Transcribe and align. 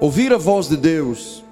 Ouvir 0.00 0.32
a 0.32 0.38
voz 0.38 0.66
de 0.66 0.78
Deus 0.78 1.44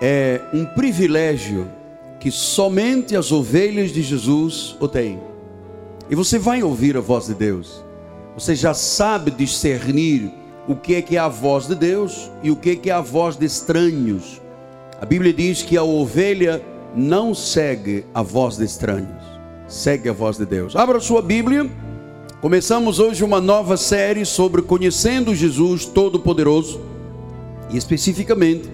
é 0.00 0.40
um 0.54 0.64
privilégio 0.64 1.70
que 2.18 2.30
somente 2.30 3.14
as 3.14 3.30
ovelhas 3.30 3.92
de 3.92 4.00
Jesus 4.00 4.74
o 4.80 4.88
têm. 4.88 5.20
E 6.08 6.14
você 6.14 6.38
vai 6.38 6.62
ouvir 6.62 6.96
a 6.96 7.00
voz 7.00 7.26
de 7.26 7.34
Deus. 7.34 7.84
Você 8.34 8.54
já 8.54 8.72
sabe 8.72 9.30
discernir 9.30 10.32
o 10.66 10.74
que 10.74 10.94
é 10.94 11.02
que 11.02 11.14
é 11.14 11.18
a 11.18 11.28
voz 11.28 11.66
de 11.66 11.74
Deus 11.74 12.30
e 12.42 12.50
o 12.50 12.56
que 12.56 12.70
é 12.70 12.76
que 12.76 12.88
é 12.88 12.94
a 12.94 13.02
voz 13.02 13.36
de 13.36 13.44
estranhos. 13.44 14.40
A 14.98 15.04
Bíblia 15.04 15.34
diz 15.34 15.60
que 15.60 15.76
a 15.76 15.82
ovelha 15.82 16.62
não 16.96 17.34
segue 17.34 18.06
a 18.14 18.22
voz 18.22 18.56
de 18.56 18.64
estranhos, 18.64 19.22
segue 19.68 20.08
a 20.08 20.12
voz 20.14 20.38
de 20.38 20.46
Deus. 20.46 20.74
Abra 20.74 20.98
sua 21.00 21.20
Bíblia. 21.20 21.70
Começamos 22.40 22.98
hoje 22.98 23.22
uma 23.22 23.42
nova 23.42 23.76
série 23.76 24.24
sobre 24.24 24.62
conhecendo 24.62 25.34
Jesus 25.34 25.84
Todo-Poderoso. 25.84 26.89
E 27.72 27.76
especificamente, 27.76 28.68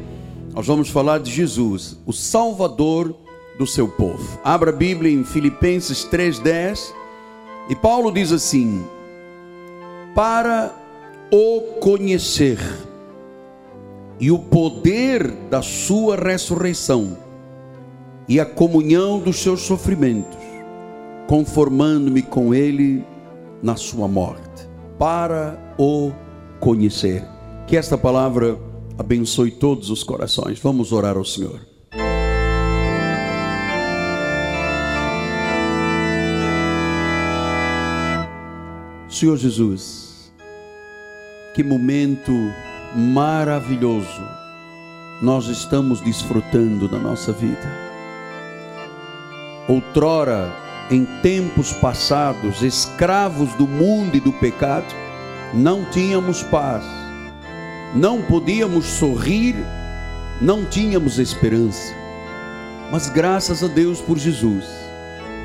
nós 0.54 0.66
vamos 0.66 0.88
falar 0.88 1.18
de 1.18 1.30
Jesus, 1.30 1.98
o 2.06 2.12
Salvador 2.12 3.14
do 3.58 3.66
seu 3.66 3.88
povo. 3.88 4.40
Abra 4.42 4.70
a 4.70 4.74
Bíblia 4.74 5.12
em 5.12 5.24
Filipenses 5.24 6.04
3:10, 6.04 6.94
e 7.68 7.74
Paulo 7.74 8.10
diz 8.10 8.32
assim: 8.32 8.84
Para 10.14 10.74
o 11.30 11.60
conhecer 11.80 12.58
e 14.18 14.30
o 14.30 14.38
poder 14.38 15.30
da 15.50 15.60
sua 15.60 16.16
ressurreição 16.16 17.18
e 18.28 18.40
a 18.40 18.46
comunhão 18.46 19.18
dos 19.18 19.36
seus 19.36 19.60
sofrimentos, 19.62 20.38
conformando-me 21.26 22.22
com 22.22 22.54
ele 22.54 23.04
na 23.62 23.76
sua 23.76 24.08
morte, 24.08 24.68
para 24.98 25.58
o 25.78 26.12
conhecer. 26.60 27.22
Que 27.66 27.76
esta 27.76 27.98
palavra 27.98 28.58
abençoe 28.98 29.50
todos 29.50 29.90
os 29.90 30.02
corações. 30.02 30.58
Vamos 30.60 30.92
orar 30.92 31.16
ao 31.16 31.24
Senhor. 31.24 31.60
Senhor 39.08 39.36
Jesus, 39.36 40.30
que 41.54 41.62
momento 41.62 42.32
maravilhoso 42.94 44.22
nós 45.22 45.46
estamos 45.46 46.00
desfrutando 46.00 46.86
da 46.86 46.98
nossa 46.98 47.32
vida. 47.32 47.86
Outrora, 49.66 50.52
em 50.90 51.06
tempos 51.22 51.72
passados, 51.72 52.62
escravos 52.62 53.54
do 53.54 53.66
mundo 53.66 54.16
e 54.16 54.20
do 54.20 54.32
pecado, 54.34 54.94
não 55.54 55.84
tínhamos 55.86 56.42
paz 56.42 56.95
não 57.94 58.22
podíamos 58.22 58.84
sorrir, 58.86 59.54
não 60.40 60.64
tínhamos 60.64 61.18
esperança. 61.18 61.94
Mas 62.90 63.08
graças 63.08 63.62
a 63.62 63.66
Deus 63.66 64.00
por 64.00 64.18
Jesus, 64.18 64.64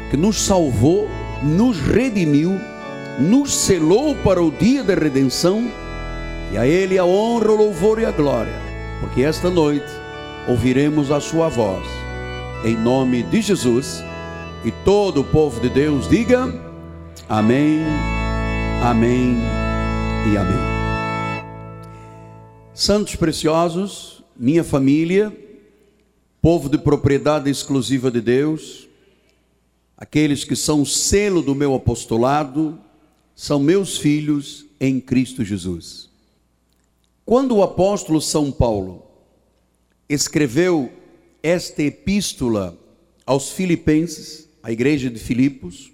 que 0.09 0.17
nos 0.17 0.42
salvou, 0.42 1.09
nos 1.42 1.80
redimiu, 1.80 2.59
nos 3.19 3.53
selou 3.53 4.16
para 4.16 4.42
o 4.42 4.52
dia 4.52 4.84
da 4.84 4.94
redenção, 4.94 5.72
e 6.52 6.58
a 6.58 6.67
Ele 6.67 6.97
a 6.97 7.06
honra, 7.06 7.52
o 7.52 7.56
louvor 7.56 8.00
e 8.00 8.06
a 8.06 8.12
glória, 8.12 8.53
porque 9.00 9.23
esta 9.23 9.50
noite 9.50 9.92
ouviremos 10.47 11.12
a 11.12 11.19
Sua 11.19 11.47
voz, 11.47 11.88
em 12.64 12.75
nome 12.75 13.23
de 13.23 13.42
Jesus, 13.42 14.03
e 14.64 14.72
todo 14.84 15.22
o 15.22 15.23
povo 15.23 15.59
de 15.59 15.69
Deus 15.69 16.08
diga: 16.08 16.53
Amém, 17.28 17.81
Amém 18.84 19.38
e 20.31 20.38
Amém. 20.38 20.70
Santos 22.73 23.17
preciosos, 23.17 24.23
minha 24.33 24.64
família, 24.64 25.36
povo 26.41 26.69
de 26.69 26.78
propriedade 26.78 27.50
exclusiva 27.50 28.09
de 28.09 28.22
Deus, 28.22 28.88
aqueles 29.97 30.45
que 30.45 30.56
são 30.56 30.85
selo 30.85 31.41
do 31.41 31.53
meu 31.53 31.75
apostolado, 31.75 32.79
são 33.35 33.59
meus 33.59 33.97
filhos 33.97 34.66
em 34.79 35.01
Cristo 35.01 35.44
Jesus. 35.44 36.09
Quando 37.25 37.57
o 37.57 37.62
apóstolo 37.62 38.22
São 38.22 38.50
Paulo 38.53 39.06
escreveu 40.07 40.90
esta 41.44 41.84
epístola 41.84 42.78
aos 43.25 43.50
Filipenses, 43.50 44.47
à 44.63 44.72
igreja 44.72 45.09
de 45.09 45.19
Filipos, 45.19 45.91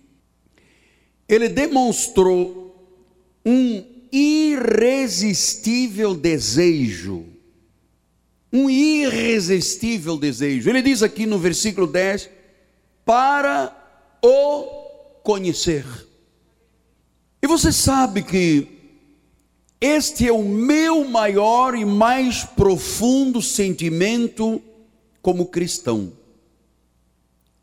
ele 1.28 1.50
demonstrou 1.50 2.88
um 3.44 3.97
irresistível 4.12 6.16
desejo. 6.16 7.25
Um 8.51 8.69
irresistível 8.69 10.18
desejo. 10.18 10.69
Ele 10.69 10.81
diz 10.81 11.03
aqui 11.03 11.25
no 11.25 11.38
versículo 11.38 11.88
10: 11.88 12.29
para 13.06 13.73
o 14.23 14.63
conhecer. 15.23 15.85
E 17.41 17.47
você 17.47 17.72
sabe 17.72 18.23
que 18.23 18.68
este 19.79 20.28
é 20.28 20.31
o 20.31 20.44
meu 20.44 21.06
maior 21.06 21.75
e 21.75 21.85
mais 21.85 22.44
profundo 22.44 23.41
sentimento 23.41 24.62
como 25.22 25.47
cristão. 25.47 26.13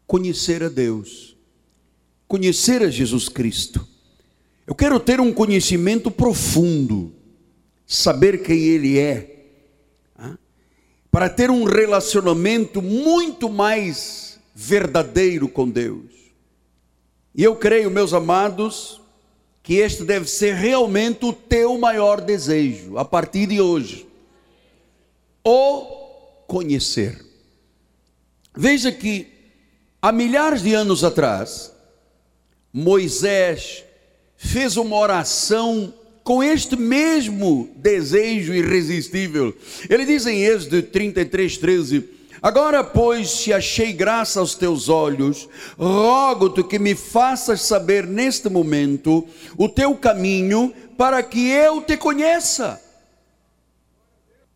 Conhecer 0.06 0.62
a 0.62 0.68
Deus, 0.68 1.36
conhecer 2.28 2.82
a 2.82 2.90
Jesus 2.90 3.28
Cristo. 3.28 3.93
Eu 4.66 4.74
quero 4.74 4.98
ter 4.98 5.20
um 5.20 5.32
conhecimento 5.32 6.10
profundo, 6.10 7.12
saber 7.86 8.42
quem 8.42 8.58
Ele 8.58 8.98
é, 8.98 9.34
para 11.10 11.28
ter 11.28 11.50
um 11.50 11.64
relacionamento 11.64 12.82
muito 12.82 13.48
mais 13.48 14.40
verdadeiro 14.54 15.48
com 15.48 15.68
Deus. 15.68 16.10
E 17.34 17.44
eu 17.44 17.54
creio, 17.56 17.90
meus 17.90 18.12
amados, 18.12 19.00
que 19.62 19.74
este 19.74 20.02
deve 20.02 20.28
ser 20.28 20.54
realmente 20.54 21.24
o 21.24 21.32
teu 21.32 21.78
maior 21.78 22.20
desejo, 22.20 22.98
a 22.98 23.04
partir 23.04 23.46
de 23.46 23.60
hoje. 23.60 24.08
O 25.44 25.82
conhecer. 26.46 27.24
Veja 28.56 28.90
que 28.90 29.28
há 30.00 30.10
milhares 30.10 30.62
de 30.62 30.74
anos 30.74 31.04
atrás, 31.04 31.72
Moisés 32.72 33.83
fez 34.44 34.76
uma 34.76 34.96
oração 34.96 35.92
com 36.22 36.42
este 36.42 36.76
mesmo 36.76 37.70
desejo 37.76 38.52
irresistível. 38.52 39.54
Ele 39.88 40.04
diz 40.04 40.26
em 40.26 40.42
Êxodo 40.42 40.82
33, 40.82 41.58
13: 41.58 42.08
Agora, 42.42 42.84
pois, 42.84 43.30
se 43.30 43.52
achei 43.52 43.92
graça 43.92 44.38
aos 44.38 44.54
teus 44.54 44.88
olhos, 44.88 45.48
rogo-te 45.78 46.62
que 46.62 46.78
me 46.78 46.94
faças 46.94 47.62
saber 47.62 48.06
neste 48.06 48.48
momento 48.48 49.26
o 49.56 49.68
teu 49.68 49.94
caminho, 49.96 50.72
para 50.96 51.22
que 51.22 51.48
eu 51.48 51.80
te 51.82 51.96
conheça. 51.96 52.80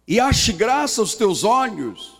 E 0.06 0.20
ache 0.20 0.52
graça 0.52 1.00
aos 1.00 1.14
teus 1.14 1.44
olhos. 1.44 2.16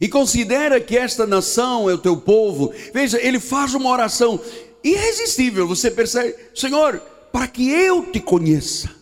E 0.00 0.08
considera 0.08 0.80
que 0.80 0.96
esta 0.96 1.26
nação 1.26 1.88
é 1.88 1.94
o 1.94 1.98
teu 1.98 2.16
povo. 2.16 2.72
Veja, 2.92 3.20
ele 3.20 3.38
faz 3.38 3.72
uma 3.74 3.88
oração 3.90 4.40
irresistível. 4.82 5.66
Você 5.66 5.90
percebe, 5.90 6.34
Senhor, 6.54 6.98
para 7.32 7.48
que 7.48 7.70
eu 7.70 8.10
te 8.10 8.20
conheça. 8.20 8.94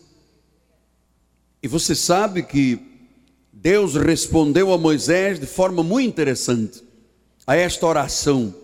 E 1.63 1.69
você 1.69 1.95
sabe 1.95 2.43
que 2.43 2.79
Deus 3.53 3.95
respondeu 3.95 4.73
a 4.73 4.79
Moisés 4.79 5.39
de 5.39 5.47
forma 5.47 5.83
muito 5.83 6.09
interessante 6.09 6.83
a 7.47 7.55
esta 7.57 7.87
oração. 7.87 8.55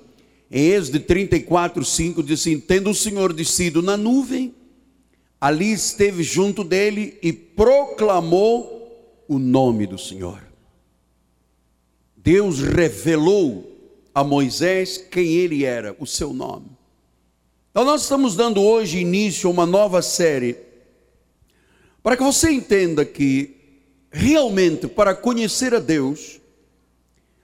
Em 0.50 0.68
Êxodo 0.68 1.00
34, 1.00 1.84
5 1.84 2.22
diz 2.22 2.40
assim: 2.40 2.60
Tendo 2.60 2.90
o 2.90 2.94
Senhor 2.94 3.32
descido 3.32 3.82
na 3.82 3.96
nuvem, 3.96 4.54
ali 5.40 5.72
esteve 5.72 6.22
junto 6.22 6.62
dele 6.62 7.18
e 7.22 7.32
proclamou 7.32 9.24
o 9.28 9.38
nome 9.38 9.86
do 9.86 9.98
Senhor. 9.98 10.40
Deus 12.16 12.60
revelou 12.60 13.72
a 14.14 14.24
Moisés 14.24 14.96
quem 14.96 15.34
ele 15.34 15.64
era, 15.64 15.94
o 15.98 16.06
seu 16.06 16.32
nome. 16.32 16.75
Então, 17.76 17.84
nós 17.84 18.04
estamos 18.04 18.34
dando 18.34 18.62
hoje 18.62 19.00
início 19.00 19.50
a 19.50 19.52
uma 19.52 19.66
nova 19.66 20.00
série, 20.00 20.56
para 22.02 22.16
que 22.16 22.22
você 22.22 22.50
entenda 22.50 23.04
que, 23.04 23.54
realmente, 24.10 24.88
para 24.88 25.14
conhecer 25.14 25.74
a 25.74 25.78
Deus, 25.78 26.40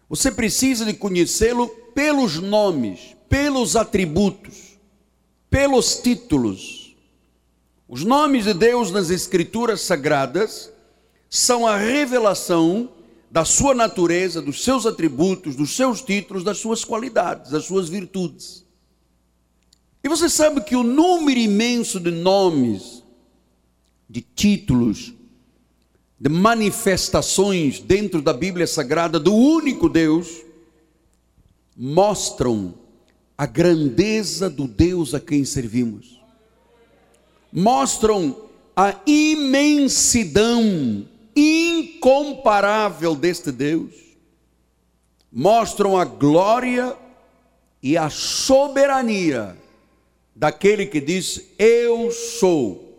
você 0.08 0.32
precisa 0.32 0.86
de 0.86 0.94
conhecê-lo 0.94 1.68
pelos 1.94 2.38
nomes, 2.38 3.14
pelos 3.28 3.76
atributos, 3.76 4.78
pelos 5.50 5.96
títulos. 5.96 6.96
Os 7.86 8.02
nomes 8.02 8.44
de 8.44 8.54
Deus 8.54 8.90
nas 8.90 9.10
Escrituras 9.10 9.82
Sagradas 9.82 10.72
são 11.28 11.66
a 11.66 11.76
revelação 11.76 12.90
da 13.30 13.44
sua 13.44 13.74
natureza, 13.74 14.40
dos 14.40 14.64
seus 14.64 14.86
atributos, 14.86 15.54
dos 15.54 15.76
seus 15.76 16.00
títulos, 16.00 16.42
das 16.42 16.56
suas 16.56 16.86
qualidades, 16.86 17.50
das 17.50 17.66
suas 17.66 17.90
virtudes. 17.90 18.62
E 20.04 20.08
você 20.08 20.28
sabe 20.28 20.62
que 20.62 20.74
o 20.74 20.82
número 20.82 21.38
imenso 21.38 22.00
de 22.00 22.10
nomes, 22.10 23.04
de 24.08 24.20
títulos, 24.20 25.12
de 26.18 26.28
manifestações 26.28 27.78
dentro 27.78 28.20
da 28.20 28.32
Bíblia 28.32 28.66
Sagrada 28.66 29.20
do 29.20 29.34
único 29.34 29.88
Deus 29.88 30.42
mostram 31.76 32.74
a 33.38 33.46
grandeza 33.46 34.50
do 34.50 34.66
Deus 34.66 35.14
a 35.14 35.20
quem 35.20 35.44
servimos. 35.44 36.20
Mostram 37.52 38.36
a 38.76 39.00
imensidão 39.06 40.62
incomparável 41.34 43.14
deste 43.14 43.52
Deus. 43.52 43.94
Mostram 45.30 45.96
a 45.96 46.04
glória 46.04 46.96
e 47.82 47.96
a 47.96 48.10
soberania 48.10 49.61
daquele 50.34 50.86
que 50.86 51.00
diz: 51.00 51.50
Eu 51.58 52.10
sou 52.10 52.98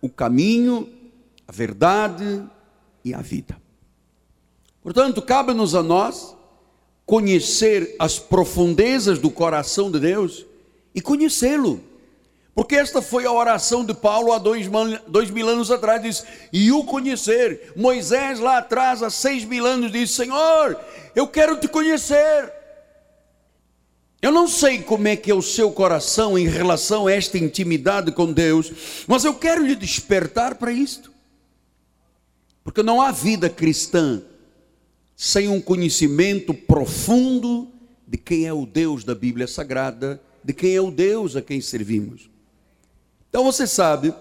o 0.00 0.08
caminho, 0.08 0.88
a 1.46 1.52
verdade 1.52 2.44
e 3.04 3.14
a 3.14 3.18
vida. 3.18 3.56
Portanto, 4.82 5.22
cabe-nos 5.22 5.74
a 5.74 5.82
nós 5.82 6.36
conhecer 7.06 7.94
as 7.98 8.18
profundezas 8.18 9.18
do 9.18 9.30
coração 9.30 9.90
de 9.90 10.00
Deus 10.00 10.44
e 10.94 11.00
conhecê-lo. 11.00 11.80
Porque 12.54 12.74
esta 12.74 13.00
foi 13.00 13.24
a 13.24 13.32
oração 13.32 13.84
de 13.84 13.94
Paulo 13.94 14.32
há 14.32 14.38
dois, 14.38 14.68
dois 15.06 15.30
mil 15.30 15.48
anos 15.48 15.70
atrás, 15.70 16.02
diz, 16.02 16.24
e 16.52 16.70
o 16.70 16.84
conhecer. 16.84 17.72
Moisés 17.74 18.40
lá 18.40 18.58
atrás, 18.58 19.02
há 19.02 19.08
seis 19.08 19.44
mil 19.44 19.64
anos, 19.64 19.90
disse, 19.90 20.14
Senhor, 20.14 20.78
eu 21.14 21.26
quero 21.26 21.58
te 21.58 21.66
conhecer. 21.66 22.52
Eu 24.22 24.30
não 24.30 24.46
sei 24.46 24.80
como 24.80 25.08
é 25.08 25.16
que 25.16 25.32
é 25.32 25.34
o 25.34 25.42
seu 25.42 25.72
coração 25.72 26.38
em 26.38 26.46
relação 26.46 27.08
a 27.08 27.12
esta 27.12 27.36
intimidade 27.36 28.12
com 28.12 28.32
Deus, 28.32 29.04
mas 29.08 29.24
eu 29.24 29.34
quero 29.34 29.66
lhe 29.66 29.74
despertar 29.74 30.54
para 30.54 30.70
isto. 30.70 31.10
Porque 32.62 32.84
não 32.84 33.02
há 33.02 33.10
vida 33.10 33.50
cristã 33.50 34.22
sem 35.16 35.48
um 35.48 35.60
conhecimento 35.60 36.54
profundo 36.54 37.68
de 38.06 38.16
quem 38.16 38.46
é 38.46 38.52
o 38.52 38.64
Deus 38.64 39.02
da 39.02 39.14
Bíblia 39.14 39.48
Sagrada, 39.48 40.22
de 40.44 40.52
quem 40.52 40.76
é 40.76 40.80
o 40.80 40.92
Deus 40.92 41.34
a 41.34 41.42
quem 41.42 41.60
servimos. 41.60 42.30
Então 43.28 43.42
você 43.42 43.66
sabe, 43.66 44.14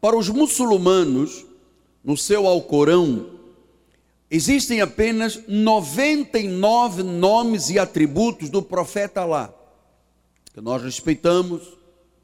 para 0.00 0.16
os 0.16 0.28
muçulmanos, 0.28 1.46
no 2.02 2.16
seu 2.16 2.44
Alcorão, 2.44 3.37
existem 4.30 4.80
apenas 4.80 5.40
99 5.46 7.02
nomes 7.02 7.70
e 7.70 7.78
atributos 7.78 8.50
do 8.50 8.62
profeta 8.62 9.22
Alá, 9.22 9.52
que 10.52 10.60
nós 10.60 10.82
respeitamos 10.82 11.76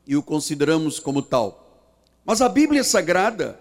e 0.06 0.17
o 0.17 0.23
consideramos 0.23 0.99
como 0.99 1.23
tal. 1.23 1.93
Mas 2.25 2.41
a 2.41 2.49
Bíblia 2.49 2.85
Sagrada 2.85 3.59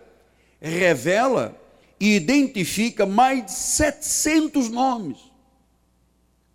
revela 0.59 1.59
e 1.99 2.15
identifica 2.15 3.05
mais 3.05 3.45
de 3.45 3.51
700 3.51 4.69
nomes, 4.69 5.17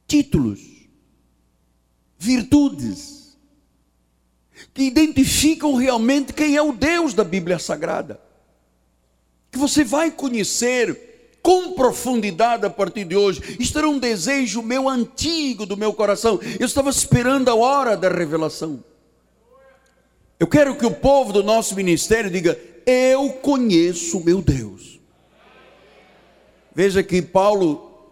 títulos, 0.07 0.61
virtudes, 2.19 3.37
que 4.75 4.83
identificam 4.83 5.75
realmente 5.75 6.33
quem 6.33 6.57
é 6.57 6.63
o 6.63 6.73
Deus 6.73 7.15
da 7.15 7.25
Bíblia 7.25 7.59
Sagrada. 7.59 8.21
Que 9.51 9.59
você 9.59 9.85
vai 9.85 10.11
conhecer 10.11 11.08
com 11.49 11.73
profundidade 11.73 12.67
a 12.67 12.69
partir 12.69 13.07
de 13.07 13.17
hoje. 13.17 13.57
Isto 13.59 13.79
era 13.79 13.89
um 13.89 13.99
desejo 13.99 14.61
meu 14.61 14.87
antigo 14.87 15.65
do 15.65 15.79
meu 15.79 15.95
coração. 15.95 16.39
Eu 16.61 16.67
estava 16.67 16.91
esperando 16.91 17.49
a 17.49 17.55
hora 17.55 17.97
da 17.97 18.11
revelação. 18.11 18.85
Eu 20.39 20.47
quero 20.47 20.77
que 20.77 20.85
o 20.85 20.91
povo 20.91 21.33
do 21.33 21.43
nosso 21.43 21.75
ministério 21.75 22.31
diga: 22.31 22.61
Eu 22.85 23.31
conheço 23.31 24.23
meu 24.23 24.43
Deus. 24.43 25.01
Veja 26.75 27.03
que 27.03 27.23
Paulo, 27.23 28.11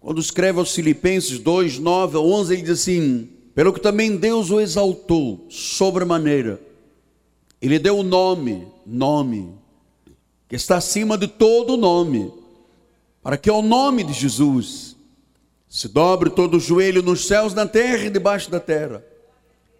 quando 0.00 0.20
escreve 0.20 0.60
aos 0.60 0.72
Filipenses 0.72 1.40
2, 1.40 1.80
9 1.80 2.16
a 2.16 2.20
11, 2.20 2.52
ele 2.52 2.62
diz 2.62 2.70
assim: 2.70 3.28
Pelo 3.52 3.72
que 3.72 3.80
também 3.80 4.16
Deus 4.16 4.52
o 4.52 4.60
exaltou 4.60 5.44
sobremaneira, 5.48 6.60
ele 7.60 7.80
deu 7.80 7.98
o 7.98 8.04
nome, 8.04 8.68
nome, 8.86 9.52
que 10.48 10.54
está 10.54 10.76
acima 10.76 11.18
de 11.18 11.26
todo 11.26 11.76
nome, 11.76 12.45
para 13.26 13.36
que 13.36 13.50
ao 13.50 13.60
nome 13.60 14.04
de 14.04 14.12
Jesus 14.12 14.94
se 15.68 15.88
dobre 15.88 16.30
todo 16.30 16.58
o 16.58 16.60
joelho 16.60 17.02
nos 17.02 17.26
céus, 17.26 17.52
na 17.52 17.66
terra 17.66 18.04
e 18.04 18.08
debaixo 18.08 18.48
da 18.48 18.60
terra, 18.60 19.04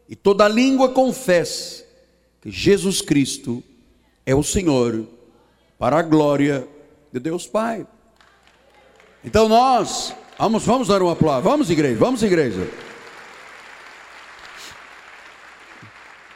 e 0.08 0.16
toda 0.16 0.48
língua 0.48 0.88
confesse 0.88 1.84
que 2.42 2.50
Jesus 2.50 3.00
Cristo 3.00 3.62
é 4.26 4.34
o 4.34 4.42
Senhor, 4.42 5.06
para 5.78 5.96
a 5.96 6.02
glória 6.02 6.66
de 7.12 7.20
Deus 7.20 7.46
Pai. 7.46 7.86
Então 9.24 9.48
nós, 9.48 10.12
vamos, 10.36 10.64
vamos 10.64 10.88
dar 10.88 11.00
um 11.00 11.08
aplauso. 11.08 11.44
Vamos, 11.44 11.70
igreja, 11.70 11.96
vamos, 12.00 12.24
igreja. 12.24 12.68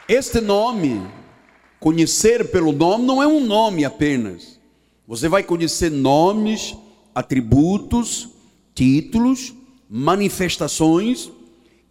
Este 0.07 0.39
nome, 0.39 1.05
conhecer 1.77 2.49
pelo 2.51 2.71
nome, 2.71 3.03
não 3.05 3.21
é 3.21 3.27
um 3.27 3.41
nome 3.41 3.83
apenas. 3.83 4.57
Você 5.05 5.27
vai 5.27 5.43
conhecer 5.43 5.91
nomes, 5.91 6.73
atributos, 7.13 8.29
títulos, 8.73 9.53
manifestações, 9.89 11.29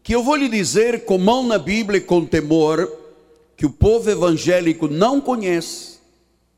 que 0.02 0.14
eu 0.14 0.22
vou 0.22 0.36
lhe 0.36 0.48
dizer 0.48 1.04
com 1.04 1.18
mão 1.18 1.46
na 1.46 1.58
Bíblia 1.58 1.98
e 1.98 2.02
com 2.02 2.24
temor, 2.24 2.90
que 3.56 3.66
o 3.66 3.70
povo 3.70 4.08
evangélico 4.10 4.88
não 4.88 5.20
conhece 5.20 5.98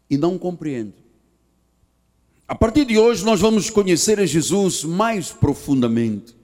e 0.09 0.17
não 0.17 0.38
compreende. 0.38 0.94
A 2.47 2.55
partir 2.55 2.85
de 2.85 2.99
hoje, 2.99 3.25
nós 3.25 3.41
vamos 3.41 3.70
conhecer 3.70 4.20
a 4.20 4.26
Jesus 4.26 4.85
mais 4.85 5.32
profundamente, 5.32 6.37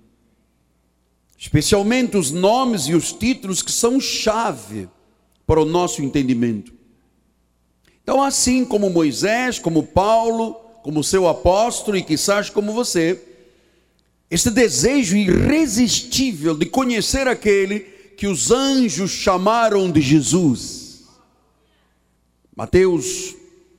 especialmente 1.37 2.17
os 2.17 2.31
nomes 2.31 2.89
e 2.89 2.95
os 2.95 3.13
títulos 3.13 3.63
que 3.63 3.71
são 3.71 4.01
chave 4.01 4.89
para 5.47 5.61
o 5.61 5.65
nosso 5.65 6.03
entendimento. 6.03 6.73
Então, 8.03 8.23
assim 8.23 8.65
como 8.65 8.91
Moisés, 8.91 9.59
como 9.59 9.83
Paulo, 9.83 10.57
como 10.83 11.05
seu 11.05 11.29
apóstolo 11.29 11.97
e 11.97 12.03
quizás 12.03 12.51
como 12.51 12.73
você, 12.73 13.21
este 14.31 14.51
desejo 14.51 15.17
irresistível 15.17 16.55
de 16.55 16.67
conhecer 16.67 17.27
aquele 17.27 17.81
que 18.17 18.27
os 18.27 18.51
anjos 18.51 19.11
chamaram 19.11 19.91
de 19.91 20.01
Jesus. 20.01 21.05
Mateus 22.55 23.37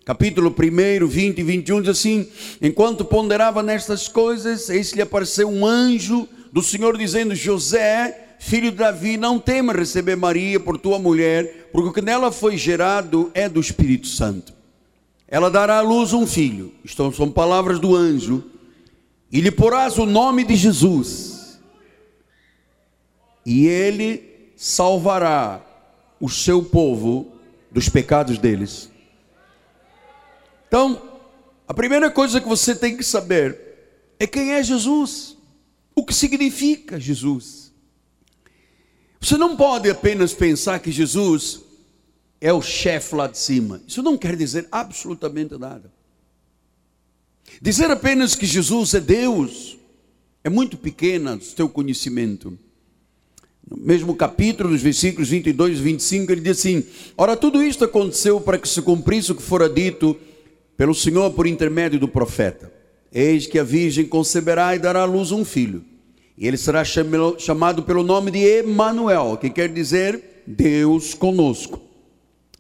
capítulo 0.09 0.49
1, 0.49 1.05
20 1.05 1.37
e 1.37 1.43
21, 1.43 1.81
diz 1.81 1.89
assim: 1.89 2.27
Enquanto 2.59 3.06
ponderava 3.06 3.61
nestas 3.61 4.07
coisas, 4.07 4.68
eis 4.68 4.89
que 4.89 4.95
lhe 4.95 5.03
apareceu 5.03 5.47
um 5.47 5.63
anjo 5.63 6.27
do 6.51 6.63
Senhor 6.63 6.97
dizendo: 6.97 7.35
José, 7.35 8.35
filho 8.39 8.71
de 8.71 8.77
Davi, 8.77 9.18
não 9.18 9.37
tema 9.37 9.71
receber 9.71 10.15
Maria 10.15 10.59
por 10.59 10.79
tua 10.79 10.97
mulher, 10.97 11.69
porque 11.71 11.89
o 11.89 11.94
que 11.94 12.01
nela 12.01 12.31
foi 12.31 12.57
gerado 12.57 13.29
é 13.35 13.47
do 13.47 13.59
Espírito 13.59 14.07
Santo. 14.07 14.58
Ela 15.31 15.52
dará 15.52 15.78
à 15.78 15.81
luz 15.81 16.12
um 16.12 16.26
filho, 16.26 16.74
isto 16.83 17.12
são 17.14 17.31
palavras 17.31 17.80
do 17.80 17.95
anjo, 17.95 18.44
e 19.31 19.40
lhe 19.40 19.52
porás 19.52 20.00
o 20.00 20.06
nome 20.07 20.44
de 20.44 20.56
Jesus, 20.56 21.59
e 23.45 23.68
ele 23.68 24.52
salvará 24.56 25.64
o 26.19 26.28
seu 26.28 26.64
povo 26.64 27.31
dos 27.71 27.88
pecados 27.88 28.40
deles. 28.40 28.90
Então, 30.68 31.00
a 31.68 31.74
primeira 31.76 32.09
coisa 32.09 32.42
que 32.42 32.48
você 32.48 32.76
tem 32.76 32.98
que 32.98 33.04
saber 33.04 33.59
é 34.19 34.26
quem 34.26 34.54
é 34.54 34.64
Jesus, 34.64 35.38
o 35.95 36.04
que 36.04 36.14
significa 36.14 37.00
Jesus. 37.00 37.71
Você 39.21 39.38
não 39.38 39.56
pode 39.56 39.88
apenas 39.90 40.33
pensar 40.33 40.80
que 40.80 40.92
Jesus 40.92 41.69
é 42.41 42.53
o 42.53 42.61
chefe 42.61 43.15
lá 43.15 43.27
de 43.27 43.37
cima. 43.37 43.81
Isso 43.87 44.01
não 44.01 44.17
quer 44.17 44.35
dizer 44.35 44.67
absolutamente 44.71 45.57
nada. 45.57 45.91
Dizer 47.61 47.89
apenas 47.91 48.35
que 48.35 48.45
Jesus 48.45 48.93
é 48.93 48.99
Deus 48.99 49.77
é 50.43 50.49
muito 50.49 50.77
pequena 50.77 51.35
o 51.35 51.41
seu 51.41 51.67
conhecimento. 51.67 52.57
No 53.69 53.77
mesmo 53.77 54.15
capítulo, 54.15 54.69
nos 54.69 54.81
versículos 54.81 55.29
22 55.29 55.79
e 55.79 55.81
25, 55.81 56.31
ele 56.31 56.41
diz 56.41 56.59
assim: 56.59 56.83
Ora, 57.17 57.35
tudo 57.35 57.61
isto 57.61 57.83
aconteceu 57.83 58.39
para 58.39 58.57
que 58.57 58.67
se 58.67 58.81
cumprisse 58.81 59.31
o 59.31 59.35
que 59.35 59.43
fora 59.43 59.69
dito 59.69 60.17
pelo 60.77 60.95
Senhor 60.95 61.31
por 61.31 61.45
intermédio 61.45 61.99
do 61.99 62.07
profeta. 62.07 62.71
Eis 63.11 63.47
que 63.47 63.59
a 63.59 63.63
virgem 63.63 64.05
conceberá 64.05 64.75
e 64.75 64.79
dará 64.79 65.01
à 65.01 65.05
luz 65.05 65.31
um 65.31 65.43
filho. 65.43 65.83
E 66.37 66.47
ele 66.47 66.55
será 66.55 66.83
chamado 66.85 67.83
pelo 67.83 68.01
nome 68.01 68.31
de 68.31 68.39
Emanuel, 68.39 69.37
que 69.37 69.49
quer 69.49 69.67
dizer 69.67 70.43
Deus 70.47 71.13
conosco. 71.13 71.88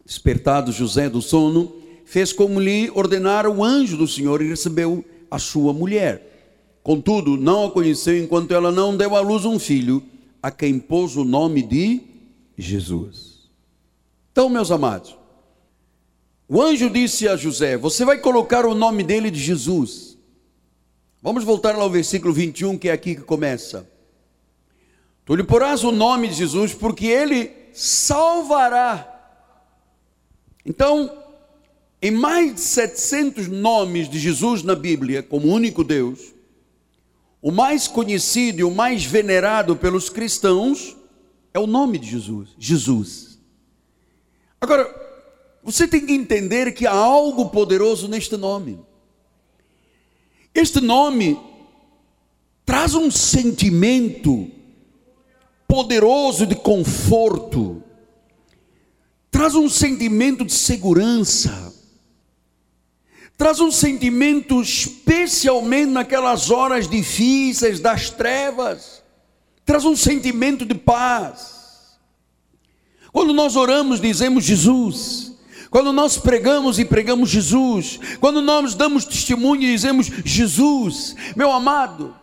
Despertado 0.09 0.71
José 0.71 1.07
do 1.07 1.21
sono, 1.21 1.71
fez 2.03 2.33
como 2.33 2.59
lhe 2.59 2.89
ordenara 2.95 3.47
o 3.47 3.63
anjo 3.63 3.95
do 3.95 4.07
Senhor 4.07 4.41
e 4.41 4.49
recebeu 4.49 5.05
a 5.29 5.37
sua 5.37 5.71
mulher. 5.71 6.79
Contudo, 6.81 7.37
não 7.37 7.65
a 7.65 7.71
conheceu 7.71 8.17
enquanto 8.17 8.51
ela 8.51 8.71
não 8.71 8.97
deu 8.97 9.15
à 9.15 9.19
luz 9.19 9.45
um 9.45 9.59
filho, 9.59 10.01
a 10.41 10.49
quem 10.49 10.79
pôs 10.79 11.15
o 11.15 11.23
nome 11.23 11.61
de 11.61 12.01
Jesus. 12.57 13.51
Então, 14.31 14.49
meus 14.49 14.71
amados, 14.71 15.15
O 16.47 16.59
anjo 16.59 16.89
disse 16.89 17.27
a 17.27 17.35
José: 17.35 17.77
Você 17.77 18.03
vai 18.03 18.17
colocar 18.17 18.65
o 18.65 18.73
nome 18.73 19.03
dele 19.03 19.29
de 19.29 19.39
Jesus. 19.39 20.17
Vamos 21.21 21.43
voltar 21.43 21.77
lá 21.77 21.83
ao 21.83 21.89
versículo 21.91 22.33
21, 22.33 22.79
que 22.79 22.89
é 22.89 22.91
aqui 22.91 23.13
que 23.13 23.21
começa. 23.21 23.87
Tu 25.23 25.35
lhe 25.35 25.43
porás 25.43 25.83
o 25.83 25.91
nome 25.91 26.29
de 26.29 26.33
Jesus, 26.33 26.73
porque 26.73 27.05
ele 27.05 27.51
salvará. 27.71 29.18
Então, 30.65 31.23
em 32.01 32.11
mais 32.11 32.55
de 32.55 32.61
700 32.61 33.47
nomes 33.47 34.09
de 34.09 34.19
Jesus 34.19 34.63
na 34.63 34.75
Bíblia, 34.75 35.21
como 35.23 35.47
único 35.47 35.83
Deus, 35.83 36.33
o 37.41 37.51
mais 37.51 37.87
conhecido 37.87 38.59
e 38.59 38.63
o 38.63 38.71
mais 38.71 39.03
venerado 39.03 39.75
pelos 39.75 40.09
cristãos 40.09 40.95
é 41.53 41.59
o 41.59 41.67
nome 41.67 41.97
de 41.97 42.09
Jesus, 42.09 42.49
Jesus. 42.57 43.39
Agora, 44.61 44.93
você 45.63 45.87
tem 45.87 46.05
que 46.05 46.13
entender 46.13 46.73
que 46.73 46.85
há 46.85 46.93
algo 46.93 47.49
poderoso 47.49 48.07
neste 48.07 48.35
nome. 48.35 48.79
Este 50.53 50.81
nome 50.81 51.39
traz 52.65 52.93
um 52.93 53.09
sentimento 53.09 54.49
poderoso 55.67 56.45
de 56.45 56.55
conforto, 56.55 57.83
traz 59.39 59.55
um 59.55 59.69
sentimento 59.69 60.43
de 60.43 60.51
segurança, 60.51 61.73
traz 63.37 63.61
um 63.61 63.71
sentimento 63.71 64.61
especialmente 64.61 65.91
naquelas 65.91 66.51
horas 66.51 66.89
difíceis 66.89 67.79
das 67.79 68.09
trevas, 68.09 69.01
traz 69.65 69.85
um 69.85 69.95
sentimento 69.95 70.65
de 70.65 70.75
paz. 70.75 71.97
Quando 73.13 73.31
nós 73.31 73.55
oramos, 73.55 74.01
dizemos 74.01 74.43
Jesus. 74.43 75.31
Quando 75.71 75.93
nós 75.93 76.17
pregamos 76.17 76.77
e 76.77 76.83
pregamos 76.83 77.29
Jesus, 77.29 77.97
quando 78.19 78.41
nós 78.41 78.75
damos 78.75 79.05
testemunho 79.05 79.63
e 79.63 79.71
dizemos 79.71 80.07
Jesus, 80.25 81.15
meu 81.33 81.49
amado, 81.49 82.13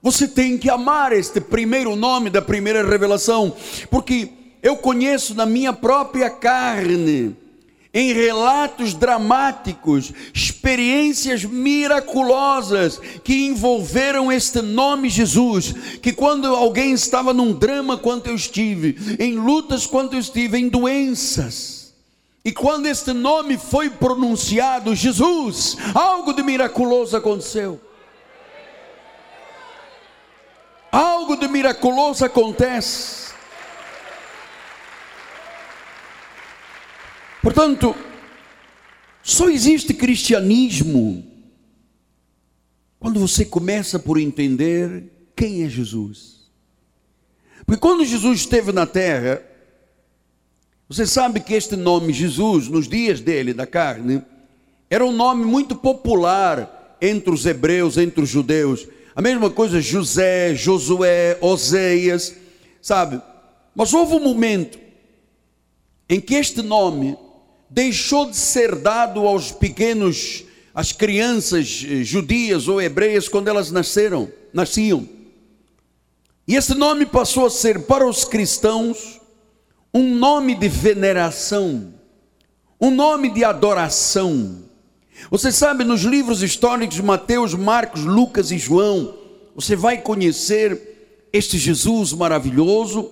você 0.00 0.26
tem 0.26 0.56
que 0.56 0.70
amar 0.70 1.12
este 1.12 1.38
primeiro 1.38 1.94
nome 1.94 2.30
da 2.30 2.40
primeira 2.40 2.82
revelação, 2.82 3.54
porque 3.90 4.41
eu 4.62 4.76
conheço 4.76 5.34
na 5.34 5.44
minha 5.44 5.72
própria 5.72 6.30
carne, 6.30 7.36
em 7.94 8.12
relatos 8.12 8.94
dramáticos, 8.94 10.12
experiências 10.32 11.44
miraculosas 11.44 12.98
que 13.22 13.46
envolveram 13.46 14.32
este 14.32 14.62
nome 14.62 15.10
Jesus, 15.10 15.74
que 16.00 16.12
quando 16.12 16.46
alguém 16.46 16.92
estava 16.92 17.34
num 17.34 17.52
drama 17.52 17.98
quanto 17.98 18.28
eu 18.28 18.34
estive, 18.34 19.16
em 19.18 19.34
lutas 19.34 19.86
quanto 19.86 20.14
eu 20.14 20.20
estive, 20.20 20.56
em 20.56 20.68
doenças, 20.68 21.92
e 22.44 22.50
quando 22.50 22.86
este 22.86 23.12
nome 23.12 23.58
foi 23.58 23.90
pronunciado, 23.90 24.94
Jesus, 24.94 25.76
algo 25.94 26.32
de 26.32 26.42
miraculoso 26.42 27.16
aconteceu. 27.16 27.80
algo 30.90 31.36
de 31.36 31.48
miraculoso 31.48 32.24
acontece. 32.24 33.31
Portanto, 37.42 37.94
só 39.22 39.50
existe 39.50 39.92
cristianismo 39.92 41.24
quando 43.00 43.18
você 43.18 43.44
começa 43.44 43.98
por 43.98 44.16
entender 44.16 45.10
quem 45.34 45.64
é 45.64 45.68
Jesus. 45.68 46.48
Porque 47.66 47.80
quando 47.80 48.04
Jesus 48.04 48.40
esteve 48.40 48.70
na 48.70 48.86
terra, 48.86 49.42
você 50.88 51.04
sabe 51.04 51.40
que 51.40 51.54
este 51.54 51.74
nome 51.74 52.12
Jesus, 52.12 52.68
nos 52.68 52.86
dias 52.86 53.20
dele, 53.20 53.52
da 53.52 53.66
carne, 53.66 54.22
era 54.88 55.04
um 55.04 55.12
nome 55.12 55.44
muito 55.44 55.74
popular 55.74 56.96
entre 57.00 57.32
os 57.32 57.44
hebreus, 57.44 57.98
entre 57.98 58.22
os 58.22 58.28
judeus. 58.28 58.86
A 59.16 59.20
mesma 59.20 59.50
coisa 59.50 59.80
José, 59.80 60.54
Josué, 60.54 61.38
Oséias, 61.40 62.36
sabe? 62.80 63.20
Mas 63.74 63.92
houve 63.92 64.14
um 64.14 64.20
momento 64.20 64.78
em 66.08 66.20
que 66.20 66.34
este 66.34 66.62
nome 66.62 67.16
deixou 67.72 68.30
de 68.30 68.36
ser 68.36 68.76
dado 68.76 69.26
aos 69.26 69.50
pequenos, 69.50 70.44
às 70.74 70.92
crianças 70.92 71.84
eh, 71.88 72.04
judias 72.04 72.68
ou 72.68 72.80
hebreias 72.80 73.28
quando 73.28 73.48
elas 73.48 73.70
nasceram, 73.70 74.30
nasciam. 74.52 75.08
E 76.46 76.54
esse 76.54 76.74
nome 76.74 77.06
passou 77.06 77.46
a 77.46 77.50
ser 77.50 77.82
para 77.82 78.06
os 78.06 78.24
cristãos 78.24 79.20
um 79.94 80.14
nome 80.14 80.54
de 80.54 80.68
veneração, 80.68 81.94
um 82.80 82.90
nome 82.90 83.30
de 83.30 83.42
adoração, 83.42 84.62
você 85.30 85.52
sabe, 85.52 85.84
nos 85.84 86.02
livros 86.02 86.42
históricos 86.42 86.96
de 86.96 87.02
Mateus, 87.02 87.54
Marcos, 87.54 88.04
Lucas 88.04 88.50
e 88.50 88.58
João, 88.58 89.14
você 89.54 89.76
vai 89.76 89.98
conhecer 89.98 91.28
este 91.32 91.58
Jesus 91.58 92.12
maravilhoso. 92.12 93.10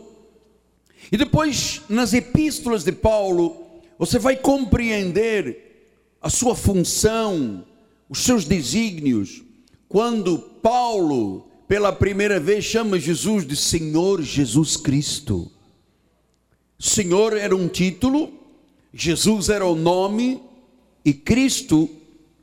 E 1.11 1.17
depois, 1.17 1.83
nas 1.89 2.13
epístolas 2.13 2.85
de 2.85 2.93
Paulo, 2.93 3.70
você 4.01 4.19
vai 4.19 4.35
compreender 4.35 5.93
a 6.23 6.31
sua 6.31 6.57
função, 6.57 7.67
os 8.09 8.21
seus 8.21 8.47
desígnios. 8.47 9.43
Quando 9.91 10.39
Paulo, 10.39 11.47
pela 11.69 11.93
primeira 11.93 12.41
vez, 12.41 12.65
chama 12.65 12.99
Jesus 12.99 13.47
de 13.47 13.55
Senhor 13.55 14.23
Jesus 14.23 14.75
Cristo. 14.75 15.53
Senhor 16.79 17.37
era 17.37 17.55
um 17.55 17.69
título, 17.69 18.33
Jesus 18.91 19.51
era 19.51 19.67
o 19.67 19.77
nome, 19.77 20.41
e 21.05 21.13
Cristo 21.13 21.87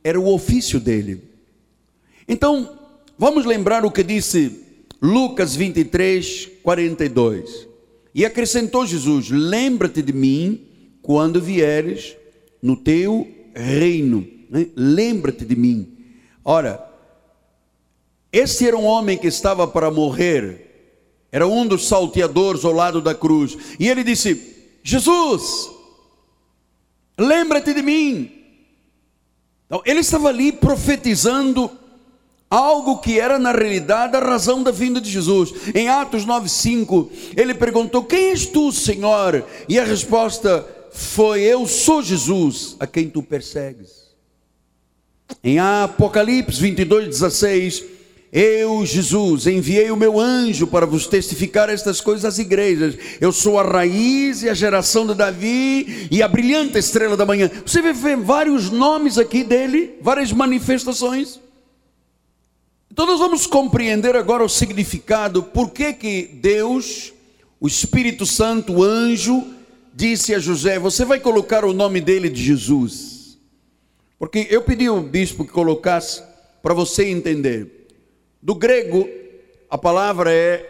era 0.04 0.20
o 0.20 0.32
ofício 0.32 0.78
dele. 0.78 1.24
Então, 2.28 2.78
vamos 3.18 3.44
lembrar 3.44 3.84
o 3.84 3.90
que 3.90 4.04
disse 4.04 4.64
Lucas 5.02 5.56
23, 5.56 6.50
42. 6.62 7.66
E 8.14 8.24
acrescentou 8.24 8.86
Jesus: 8.86 9.28
Lembra-te 9.28 10.00
de 10.00 10.12
mim 10.12 10.67
quando 11.08 11.40
vieres 11.40 12.14
no 12.60 12.76
teu 12.76 13.26
reino. 13.54 14.28
Né? 14.50 14.66
Lembra-te 14.76 15.42
de 15.42 15.56
mim. 15.56 15.96
Ora, 16.44 16.86
esse 18.30 18.68
era 18.68 18.76
um 18.76 18.84
homem 18.84 19.16
que 19.16 19.26
estava 19.26 19.66
para 19.66 19.90
morrer, 19.90 21.00
era 21.32 21.46
um 21.46 21.66
dos 21.66 21.88
salteadores 21.88 22.62
ao 22.62 22.72
lado 22.72 23.00
da 23.00 23.14
cruz, 23.14 23.56
e 23.80 23.88
ele 23.88 24.04
disse: 24.04 24.54
Jesus, 24.82 25.70
lembra-te 27.16 27.72
de 27.72 27.80
mim 27.80 28.34
então, 29.64 29.82
ele 29.84 30.00
estava 30.00 30.28
ali 30.28 30.50
profetizando 30.52 31.70
algo 32.50 32.98
que 32.98 33.20
era 33.20 33.38
na 33.38 33.52
realidade 33.52 34.14
a 34.16 34.20
razão 34.20 34.62
da 34.62 34.70
vinda 34.70 34.98
de 34.98 35.10
Jesus. 35.10 35.52
Em 35.74 35.88
Atos 35.90 36.24
9:5, 36.24 37.10
ele 37.34 37.52
perguntou: 37.54 38.04
"Quem 38.04 38.30
és 38.30 38.46
tu, 38.46 38.72
Senhor?" 38.72 39.44
E 39.68 39.78
a 39.78 39.84
resposta 39.84 40.77
foi: 40.98 41.42
"Eu 41.42 41.66
sou 41.66 42.02
Jesus, 42.02 42.76
a 42.80 42.86
quem 42.86 43.08
tu 43.08 43.22
persegues." 43.22 44.08
Em 45.44 45.58
Apocalipse 45.58 46.60
22:16, 46.60 47.84
eu, 48.30 48.84
Jesus, 48.84 49.46
enviei 49.46 49.90
o 49.90 49.96
meu 49.96 50.20
anjo 50.20 50.66
para 50.66 50.84
vos 50.84 51.06
testificar 51.06 51.70
estas 51.70 52.00
coisas 52.00 52.24
às 52.26 52.38
igrejas. 52.38 52.94
Eu 53.20 53.32
sou 53.32 53.58
a 53.58 53.62
raiz 53.62 54.42
e 54.42 54.48
a 54.48 54.54
geração 54.54 55.06
de 55.06 55.14
Davi 55.14 56.08
e 56.10 56.22
a 56.22 56.28
brilhante 56.28 56.76
estrela 56.78 57.16
da 57.16 57.24
manhã. 57.24 57.50
Você 57.64 57.80
ver 57.80 58.16
vários 58.16 58.70
nomes 58.70 59.16
aqui 59.16 59.42
dele, 59.42 59.94
várias 60.02 60.30
manifestações. 60.30 61.40
Então 62.92 63.06
nós 63.06 63.18
vamos 63.18 63.46
compreender 63.46 64.16
agora 64.16 64.44
o 64.44 64.48
significado, 64.48 65.42
por 65.42 65.70
que 65.70 65.92
que 65.92 66.22
Deus, 66.42 67.14
o 67.60 67.66
Espírito 67.66 68.26
Santo, 68.26 68.74
o 68.74 68.82
anjo, 68.82 69.46
disse 69.98 70.32
a 70.32 70.38
José: 70.38 70.78
Você 70.78 71.04
vai 71.04 71.18
colocar 71.18 71.64
o 71.64 71.72
nome 71.72 72.00
dele 72.00 72.30
de 72.30 72.40
Jesus. 72.40 73.36
Porque 74.16 74.46
eu 74.48 74.62
pedi 74.62 74.86
ao 74.86 75.00
bispo 75.00 75.44
que 75.44 75.50
colocasse 75.50 76.22
para 76.62 76.72
você 76.72 77.08
entender. 77.08 77.88
Do 78.40 78.54
grego, 78.54 79.08
a 79.68 79.76
palavra 79.76 80.32
é 80.32 80.64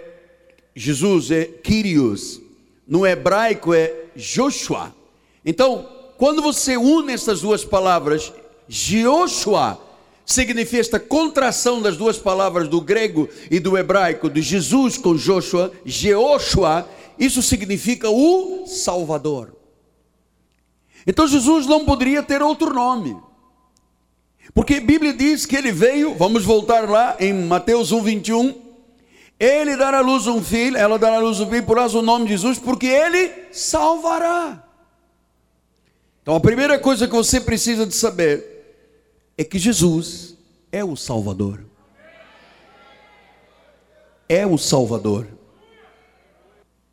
Jesus, 0.75 1.31
é 1.31 1.45
Kyrios. 1.45 2.41
No 2.87 3.07
hebraico 3.07 3.75
é 3.75 3.93
Joshua. 4.17 4.95
Então, 5.45 5.87
quando 6.17 6.41
você 6.41 6.79
une 6.79 7.13
essas 7.13 7.43
duas 7.43 7.65
palavras, 7.65 8.33
Joshua 8.67 9.79
significa 10.25 10.81
esta 10.81 10.99
contração 10.99 11.83
das 11.83 11.97
duas 11.97 12.19
palavras 12.19 12.67
do 12.69 12.81
grego 12.81 13.29
e 13.51 13.61
do 13.61 13.77
hebraico, 13.77 14.31
de 14.31 14.41
Jesus 14.41 14.97
com 14.97 15.15
Joshua, 15.15 15.73
Jeoshua, 15.85 16.89
isso 17.19 17.43
significa 17.43 18.09
o 18.11 18.67
Salvador. 18.67 19.57
Então 21.07 21.27
Jesus 21.27 21.67
não 21.67 21.85
poderia 21.85 22.23
ter 22.23 22.43
outro 22.43 22.73
nome. 22.73 23.17
Porque 24.55 24.75
a 24.75 24.81
Bíblia 24.81 25.13
diz 25.13 25.47
que 25.47 25.57
ele 25.57 25.73
veio, 25.73 26.15
vamos 26.15 26.45
voltar 26.45 26.89
lá 26.89 27.17
em 27.19 27.33
Mateus 27.33 27.93
1, 27.93 28.03
21. 28.03 28.63
Ele 29.39 29.77
dará 29.77 29.99
à 29.99 30.01
luz 30.03 30.27
um 30.27 30.43
filho, 30.43 30.77
ela 30.77 30.99
dará 30.99 31.17
à 31.17 31.21
luz 31.21 31.39
um 31.41 31.49
filho, 31.49 31.65
por 31.65 31.79
o 31.79 32.03
nome 32.03 32.25
de 32.25 32.33
Jesus, 32.33 32.59
porque 32.59 32.87
ele 32.87 33.33
salvará. 33.53 34.65
Então 36.23 36.35
a 36.35 36.41
primeira 36.41 36.79
coisa 36.79 37.07
que 37.07 37.15
você 37.15 37.41
precisa 37.41 37.87
de 37.87 37.95
saber 37.95 38.59
é 39.37 39.45
que 39.45 39.59
Jesus 39.59 40.37
é 40.73 40.85
o 40.85 40.97
Salvador. 40.97 41.65
É 44.29 44.47
o 44.47 44.59
Salvador. 44.59 45.38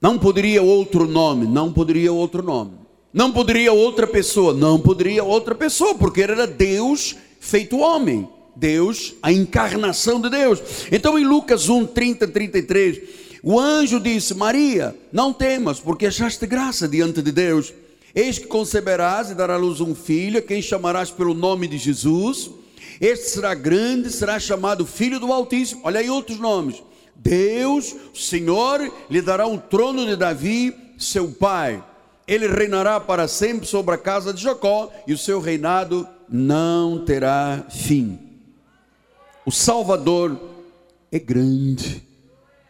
Não 0.02 0.20
poderia 0.20 0.62
outro 0.62 1.08
nome, 1.08 1.48
não 1.48 1.72
poderia 1.72 2.12
outro 2.12 2.44
nome. 2.44 2.72
Não 3.14 3.32
poderia 3.32 3.72
outra 3.72 4.06
pessoa, 4.06 4.54
não 4.54 4.80
poderia 4.80 5.24
outra 5.24 5.56
pessoa, 5.56 5.96
porque 5.96 6.22
era 6.22 6.46
Deus 6.46 7.16
feito 7.40 7.78
homem. 7.78 8.28
Deus, 8.56 9.14
a 9.22 9.32
encarnação 9.32 10.22
de 10.22 10.30
Deus. 10.30 10.62
Então 10.92 11.20
em 11.20 11.26
Lucas 11.26 11.68
1, 11.68 11.88
30, 11.88 12.28
33, 12.28 13.02
o 13.44 13.60
anjo 13.60 14.00
disse: 14.00 14.34
Maria, 14.34 14.96
não 15.12 15.34
temas, 15.34 15.80
porque 15.80 16.06
achaste 16.06 16.48
graça 16.48 16.88
diante 16.88 17.22
de 17.22 17.32
Deus. 17.32 17.74
Eis 18.14 18.40
que 18.40 18.48
conceberás 18.48 19.30
e 19.30 19.36
darás 19.36 19.60
luz 19.60 19.82
um 19.82 19.94
filho, 19.94 20.42
quem 20.42 20.62
chamarás 20.62 21.12
pelo 21.12 21.34
nome 21.34 21.68
de 21.68 21.78
Jesus. 21.78 22.50
Este 23.02 23.30
será 23.30 23.54
grande, 23.54 24.10
será 24.10 24.40
chamado 24.40 24.86
Filho 24.86 25.20
do 25.20 25.34
Altíssimo. 25.34 25.82
Olha 25.84 26.00
aí 26.00 26.10
outros 26.10 26.40
nomes. 26.40 26.82
Deus, 27.16 27.96
o 28.14 28.18
Senhor, 28.18 28.92
lhe 29.10 29.22
dará 29.22 29.48
o 29.48 29.58
trono 29.58 30.06
de 30.06 30.16
Davi, 30.16 30.76
seu 30.98 31.30
pai. 31.32 31.84
Ele 32.28 32.48
reinará 32.48 33.00
para 33.00 33.28
sempre 33.28 33.68
sobre 33.68 33.96
a 33.96 33.98
casa 33.98 34.34
de 34.34 34.42
Jacó, 34.42 34.92
e 35.08 35.14
o 35.14 35.18
seu 35.18 35.40
reinado 35.40 36.08
não 36.30 37.06
terá 37.06 37.66
fim. 37.70 38.20
O 39.46 39.52
Salvador 39.52 40.40
é 41.12 41.20
grande, 41.20 42.04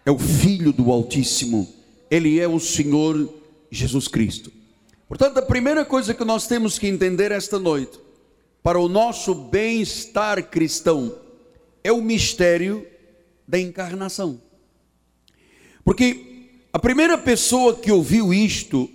é 0.05 0.11
o 0.11 0.19
Filho 0.19 0.73
do 0.73 0.91
Altíssimo, 0.91 1.67
ele 2.11 2.39
é 2.39 2.47
o 2.47 2.59
Senhor 2.59 3.29
Jesus 3.71 4.07
Cristo. 4.07 4.51
Portanto, 5.07 5.37
a 5.37 5.41
primeira 5.41 5.85
coisa 5.85 6.13
que 6.13 6.25
nós 6.25 6.47
temos 6.47 6.77
que 6.77 6.87
entender 6.87 7.31
esta 7.31 7.57
noite, 7.57 7.99
para 8.61 8.79
o 8.79 8.89
nosso 8.89 9.33
bem-estar 9.33 10.43
cristão, 10.49 11.15
é 11.83 11.91
o 11.91 12.01
mistério 12.01 12.85
da 13.47 13.59
encarnação. 13.59 14.41
Porque 15.83 16.49
a 16.73 16.79
primeira 16.79 17.17
pessoa 17.17 17.75
que 17.75 17.91
ouviu 17.91 18.33
isto 18.33 18.89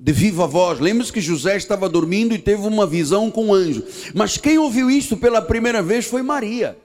de 0.00 0.12
viva 0.12 0.46
voz. 0.46 0.80
Lembra-se 0.80 1.12
que 1.12 1.20
José 1.20 1.58
estava 1.58 1.86
dormindo 1.86 2.34
e 2.34 2.38
teve 2.38 2.66
uma 2.66 2.86
visão 2.86 3.30
com 3.30 3.48
um 3.48 3.54
anjo. 3.54 3.84
Mas 4.14 4.38
quem 4.38 4.56
ouviu 4.56 4.90
isto 4.90 5.14
pela 5.14 5.42
primeira 5.42 5.82
vez 5.82 6.06
foi 6.06 6.22
Maria. 6.22 6.76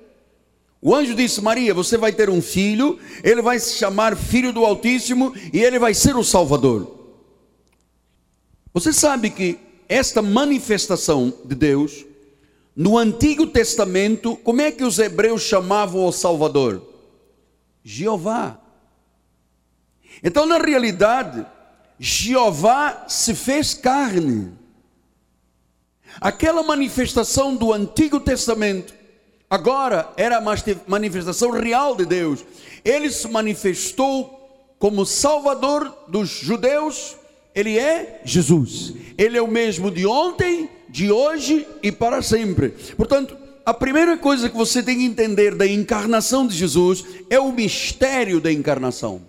O 0.81 0.93
anjo 0.93 1.15
disse: 1.15 1.41
Maria, 1.41 1.73
você 1.73 1.97
vai 1.97 2.11
ter 2.11 2.29
um 2.29 2.41
filho, 2.41 2.99
ele 3.23 3.41
vai 3.41 3.57
se 3.57 3.75
chamar 3.75 4.17
Filho 4.17 4.51
do 4.51 4.65
Altíssimo 4.65 5.33
e 5.53 5.63
ele 5.63 5.79
vai 5.79 5.93
ser 5.93 6.17
o 6.17 6.23
Salvador. 6.23 6.93
Você 8.73 8.91
sabe 8.91 9.29
que 9.29 9.57
esta 9.87 10.21
manifestação 10.21 11.33
de 11.45 11.55
Deus, 11.55 12.05
no 12.75 12.97
Antigo 12.97 13.47
Testamento, 13.47 14.35
como 14.43 14.59
é 14.59 14.69
que 14.69 14.83
os 14.83 14.99
hebreus 14.99 15.43
chamavam 15.43 16.05
o 16.05 16.11
Salvador? 16.11 16.81
Jeová. 17.87 18.59
Então, 20.23 20.47
na 20.47 20.57
realidade, 20.57 21.45
Jeová 21.99 23.05
se 23.07 23.35
fez 23.35 23.75
carne. 23.75 24.51
Aquela 26.19 26.63
manifestação 26.63 27.55
do 27.55 27.71
Antigo 27.71 28.19
Testamento, 28.19 28.91
agora 29.47 30.09
era 30.17 30.37
a 30.37 30.55
manifestação 30.87 31.51
real 31.51 31.95
de 31.95 32.07
Deus. 32.07 32.43
Ele 32.83 33.11
se 33.11 33.27
manifestou 33.27 34.75
como 34.79 35.05
Salvador 35.05 35.95
dos 36.07 36.29
judeus, 36.29 37.15
ele 37.53 37.77
é 37.77 38.21
Jesus. 38.25 38.93
Ele 39.15 39.37
é 39.37 39.41
o 39.41 39.47
mesmo 39.47 39.91
de 39.91 40.07
ontem, 40.07 40.69
de 40.89 41.11
hoje 41.11 41.67
e 41.83 41.91
para 41.91 42.23
sempre. 42.23 42.69
Portanto, 42.97 43.44
a 43.65 43.73
primeira 43.73 44.15
coisa 44.15 44.47
que 44.47 44.55
você 44.55 44.83
tem 44.83 44.99
que 44.99 45.05
entender 45.05 45.55
da 45.55 45.65
encarnação 45.65 46.45
de 46.45 46.55
Jesus 46.55 47.03
é 47.29 47.39
o 47.39 47.51
mistério 47.51 48.39
da 48.39 48.51
encarnação. 48.51 49.23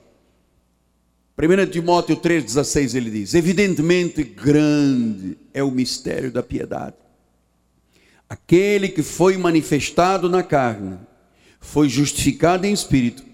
1 1.39 1.71
Timóteo 1.71 2.17
3,16 2.17 2.95
ele 2.95 3.11
diz: 3.11 3.35
Evidentemente 3.35 4.23
grande 4.23 5.39
é 5.55 5.63
o 5.63 5.71
mistério 5.71 6.31
da 6.31 6.43
piedade. 6.43 6.97
Aquele 8.29 8.89
que 8.89 9.03
foi 9.03 9.39
manifestado 9.39 10.29
na 10.29 10.43
carne, 10.43 10.99
foi 11.59 11.89
justificado 11.89 12.67
em 12.67 12.73
espírito, 12.73 13.25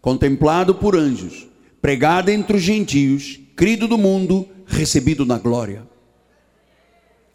contemplado 0.00 0.74
por 0.74 0.96
anjos, 0.96 1.46
pregado 1.80 2.30
entre 2.30 2.56
os 2.56 2.62
gentios, 2.62 3.40
crido 3.56 3.88
do 3.88 3.96
mundo, 3.96 4.48
recebido 4.66 5.24
na 5.24 5.38
glória. 5.38 5.86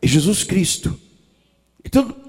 É 0.01 0.07
Jesus 0.07 0.43
Cristo. 0.43 0.99
Então, 1.83 2.26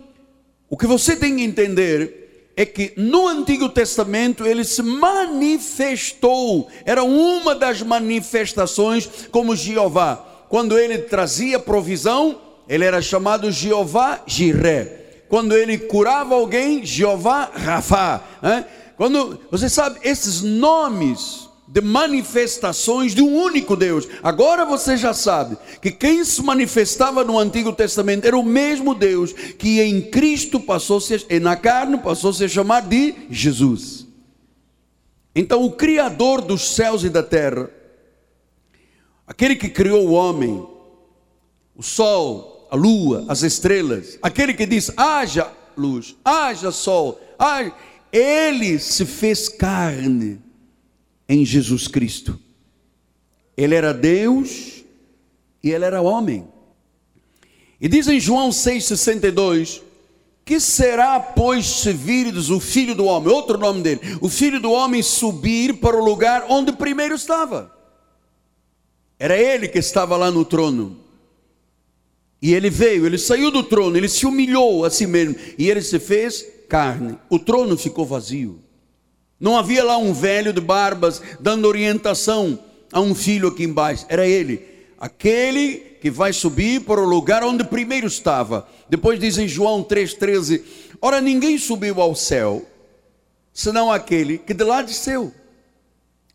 o 0.71 0.77
que 0.77 0.87
você 0.87 1.17
tem 1.17 1.37
que 1.37 1.43
entender 1.43 2.53
é 2.57 2.67
que 2.67 2.93
no 2.97 3.29
Antigo 3.29 3.69
Testamento 3.69 4.45
ele 4.45 4.65
se 4.65 4.83
manifestou, 4.83 6.69
era 6.85 7.05
uma 7.05 7.55
das 7.55 7.83
manifestações 7.83 9.09
como 9.31 9.55
Jeová. 9.55 10.25
Quando 10.49 10.77
ele 10.79 10.99
trazia 10.99 11.59
provisão, 11.59 12.41
ele 12.69 12.85
era 12.85 13.01
chamado 13.01 13.53
Jeová 13.53 14.23
Jiré. 14.27 15.23
Quando 15.29 15.55
ele 15.55 15.79
curava 15.79 16.35
alguém, 16.35 16.85
Jeová 16.85 17.51
Rafa. 17.55 18.23
Quando 18.97 19.39
você 19.51 19.69
sabe 19.69 20.01
esses 20.03 20.43
nomes 20.43 21.48
de 21.69 21.83
manifestações 21.83 23.15
de 23.15 23.23
um 23.23 23.37
único 23.37 23.77
Deus. 23.77 24.09
Agora 24.23 24.65
você 24.65 24.97
já 24.97 25.13
sabe 25.13 25.57
que 25.83 25.91
quem 25.91 26.25
se 26.25 26.43
manifestava 26.43 27.23
no 27.23 27.39
Antigo 27.39 27.73
Testamento 27.73 28.25
era 28.27 28.39
o 28.39 28.43
mesmo 28.43 28.95
Deus 28.95 29.33
que 29.33 29.81
em 29.81 30.01
Cristo 30.01 30.59
passou 30.59 30.99
-se, 30.99 31.39
na 31.39 31.57
carne 31.57 31.99
passou 31.99 32.31
a 32.31 32.49
chamar 32.49 32.81
de 32.81 33.15
Jesus. 33.31 34.07
Então 35.35 35.63
o 35.63 35.73
criador 35.73 36.41
dos 36.41 36.75
céus 36.75 37.05
e 37.05 37.11
da 37.11 37.23
terra, 37.23 37.71
aquele 39.27 39.55
que 39.55 39.69
criou 39.69 40.09
o 40.09 40.13
homem, 40.13 40.67
o 41.77 41.83
sol, 41.83 42.67
a 42.71 42.77
lua, 42.77 43.27
as 43.29 43.43
estrelas, 43.43 44.19
aquele 44.23 44.55
que 44.55 44.65
diz: 44.65 44.91
haja 44.97 45.53
luz, 45.77 46.17
haja 46.25 46.73
sol, 46.73 47.21
haja, 47.39 47.73
ele 48.11 48.79
se 48.79 49.05
fez 49.05 49.51
carne 49.51 50.48
em 51.29 51.45
Jesus 51.45 51.87
Cristo. 51.87 52.39
Ele 53.57 53.75
era 53.75 53.93
Deus 53.93 54.85
e 55.63 55.71
ele 55.71 55.85
era 55.85 56.01
homem. 56.01 56.47
E 57.81 57.89
diz 57.89 58.09
em 58.09 58.19
João 58.19 58.51
6,62: 58.51 59.83
Que 60.45 60.59
será, 60.59 61.21
pois, 61.21 61.67
se 61.67 61.93
virdes 61.93 62.51
o 62.51 62.59
filho 62.59 62.95
do 62.95 63.05
homem, 63.05 63.33
outro 63.33 63.59
nome 63.59 63.83
dele, 63.83 64.01
o 64.21 64.29
filho 64.29 64.61
do 64.61 64.71
homem 64.71 65.03
subir 65.03 65.75
para 65.75 65.97
o 65.97 66.05
lugar 66.05 66.47
onde 66.49 66.73
primeiro 66.73 67.15
estava? 67.15 67.77
Era 69.19 69.37
ele 69.37 69.69
que 69.69 69.79
estava 69.79 70.17
lá 70.17 70.31
no 70.31 70.45
trono. 70.45 70.97
E 72.41 72.55
ele 72.55 72.71
veio, 72.71 73.05
ele 73.05 73.19
saiu 73.19 73.51
do 73.51 73.65
trono, 73.65 73.97
ele 73.97 74.09
se 74.09 74.25
humilhou 74.25 74.85
a 74.85 74.91
si 74.91 75.07
mesmo 75.09 75.35
e 75.59 75.69
ele 75.69 75.83
se 75.83 75.99
fez 75.99 76.47
carne. 76.69 77.19
O 77.29 77.39
trono 77.39 77.77
ficou 77.77 78.07
vazio. 78.07 78.61
Não 79.41 79.57
havia 79.57 79.85
lá 79.85 79.97
um 79.97 80.13
velho 80.13 80.53
de 80.53 80.61
barbas 80.61 81.23
dando 81.39 81.69
orientação 81.69 82.59
a 82.93 83.01
um 83.01 83.15
filho 83.15 83.49
aqui 83.49 83.65
embaixo. 83.65 84.05
Era 84.09 84.27
ele, 84.27 84.67
aquele 84.99 85.97
que 86.01 86.11
vai 86.11 86.33
subir 86.33 86.81
para 86.83 87.01
o 87.01 87.09
lugar 87.09 87.43
onde 87.45 87.65
primeiro 87.65 88.07
estava. 88.07 88.67
Depois 88.89 89.21
diz 89.21 89.39
em 89.39 89.47
João 89.47 89.83
3,13: 89.83 90.63
Ora, 91.01 91.21
ninguém 91.21 91.59
subiu 91.59 92.01
ao 92.01 92.15
céu, 92.15 92.67
senão 93.53 93.93
aquele 93.93 94.39
que 94.39 94.55
de 94.55 94.65
lá 94.65 94.83
desceu, 94.83 95.33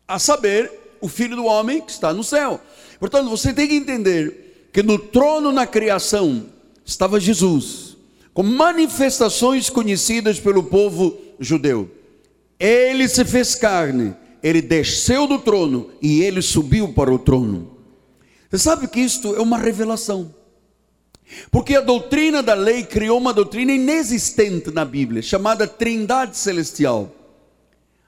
a 0.08 0.18
saber, 0.18 0.70
o 1.00 1.08
filho 1.08 1.36
do 1.36 1.44
homem 1.44 1.82
que 1.82 1.90
está 1.90 2.14
no 2.14 2.24
céu. 2.24 2.58
Portanto, 2.98 3.28
você 3.28 3.52
tem 3.52 3.68
que 3.68 3.74
entender 3.74 4.70
que 4.72 4.82
no 4.82 4.98
trono 4.98 5.52
na 5.52 5.66
criação 5.66 6.46
estava 6.84 7.20
Jesus, 7.20 7.96
com 8.32 8.42
manifestações 8.42 9.68
conhecidas 9.68 10.40
pelo 10.40 10.62
povo 10.62 11.18
judeu. 11.38 11.90
Ele 12.64 13.06
se 13.06 13.26
fez 13.26 13.54
carne, 13.54 14.14
ele 14.42 14.62
desceu 14.62 15.26
do 15.26 15.38
trono 15.38 15.90
e 16.00 16.22
ele 16.22 16.40
subiu 16.40 16.94
para 16.94 17.12
o 17.12 17.18
trono. 17.18 17.76
Você 18.50 18.56
sabe 18.56 18.88
que 18.88 19.00
isto 19.00 19.36
é 19.36 19.40
uma 19.40 19.58
revelação. 19.58 20.34
Porque 21.50 21.74
a 21.74 21.82
doutrina 21.82 22.42
da 22.42 22.54
lei 22.54 22.82
criou 22.82 23.18
uma 23.18 23.34
doutrina 23.34 23.70
inexistente 23.70 24.70
na 24.70 24.82
Bíblia, 24.82 25.20
chamada 25.20 25.66
Trindade 25.66 26.38
Celestial. 26.38 27.14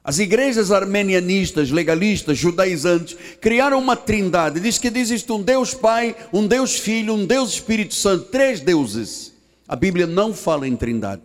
As 0.03 0.19
igrejas 0.19 0.73
armenianistas, 0.73 1.71
legalistas, 1.71 2.39
judaizantes, 2.39 3.15
criaram 3.43 3.79
uma 3.79 3.95
trindade. 3.95 4.59
Diz 4.59 4.79
que 4.79 4.89
existe 4.89 5.31
um 5.31 5.43
Deus 5.43 5.75
Pai, 5.75 6.17
um 6.33 6.47
Deus 6.47 6.77
Filho, 6.79 7.13
um 7.13 7.27
Deus 7.27 7.51
Espírito 7.53 7.93
Santo, 7.93 8.31
três 8.31 8.61
deuses. 8.61 9.35
A 9.69 9.77
Bíblia 9.77 10.07
não 10.07 10.33
fala 10.33 10.67
em 10.67 10.75
trindade. 10.75 11.21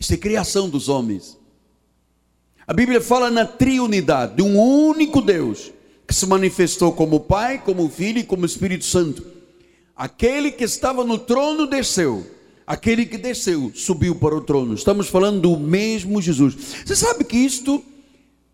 Isso 0.00 0.12
é 0.12 0.16
criação 0.16 0.68
dos 0.68 0.88
homens. 0.88 1.37
A 2.68 2.74
Bíblia 2.74 3.00
fala 3.00 3.30
na 3.30 3.46
triunidade, 3.46 4.36
de 4.36 4.42
um 4.42 4.60
único 4.60 5.22
Deus 5.22 5.72
que 6.06 6.14
se 6.14 6.26
manifestou 6.26 6.92
como 6.92 7.18
Pai, 7.18 7.62
como 7.64 7.88
Filho 7.88 8.18
e 8.18 8.24
como 8.24 8.44
Espírito 8.44 8.84
Santo. 8.84 9.26
Aquele 9.96 10.50
que 10.50 10.64
estava 10.64 11.02
no 11.02 11.16
trono 11.16 11.66
desceu. 11.66 12.26
Aquele 12.66 13.06
que 13.06 13.16
desceu 13.16 13.72
subiu 13.74 14.14
para 14.16 14.36
o 14.36 14.42
trono. 14.42 14.74
Estamos 14.74 15.08
falando 15.08 15.40
do 15.40 15.58
mesmo 15.58 16.20
Jesus. 16.20 16.54
Você 16.84 16.94
sabe 16.94 17.24
que 17.24 17.38
isto 17.38 17.82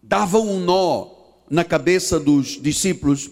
dava 0.01 0.39
um 0.39 0.61
nó 0.61 1.09
na 1.51 1.65
cabeça 1.65 2.21
dos 2.21 2.63
discípulos 2.63 3.29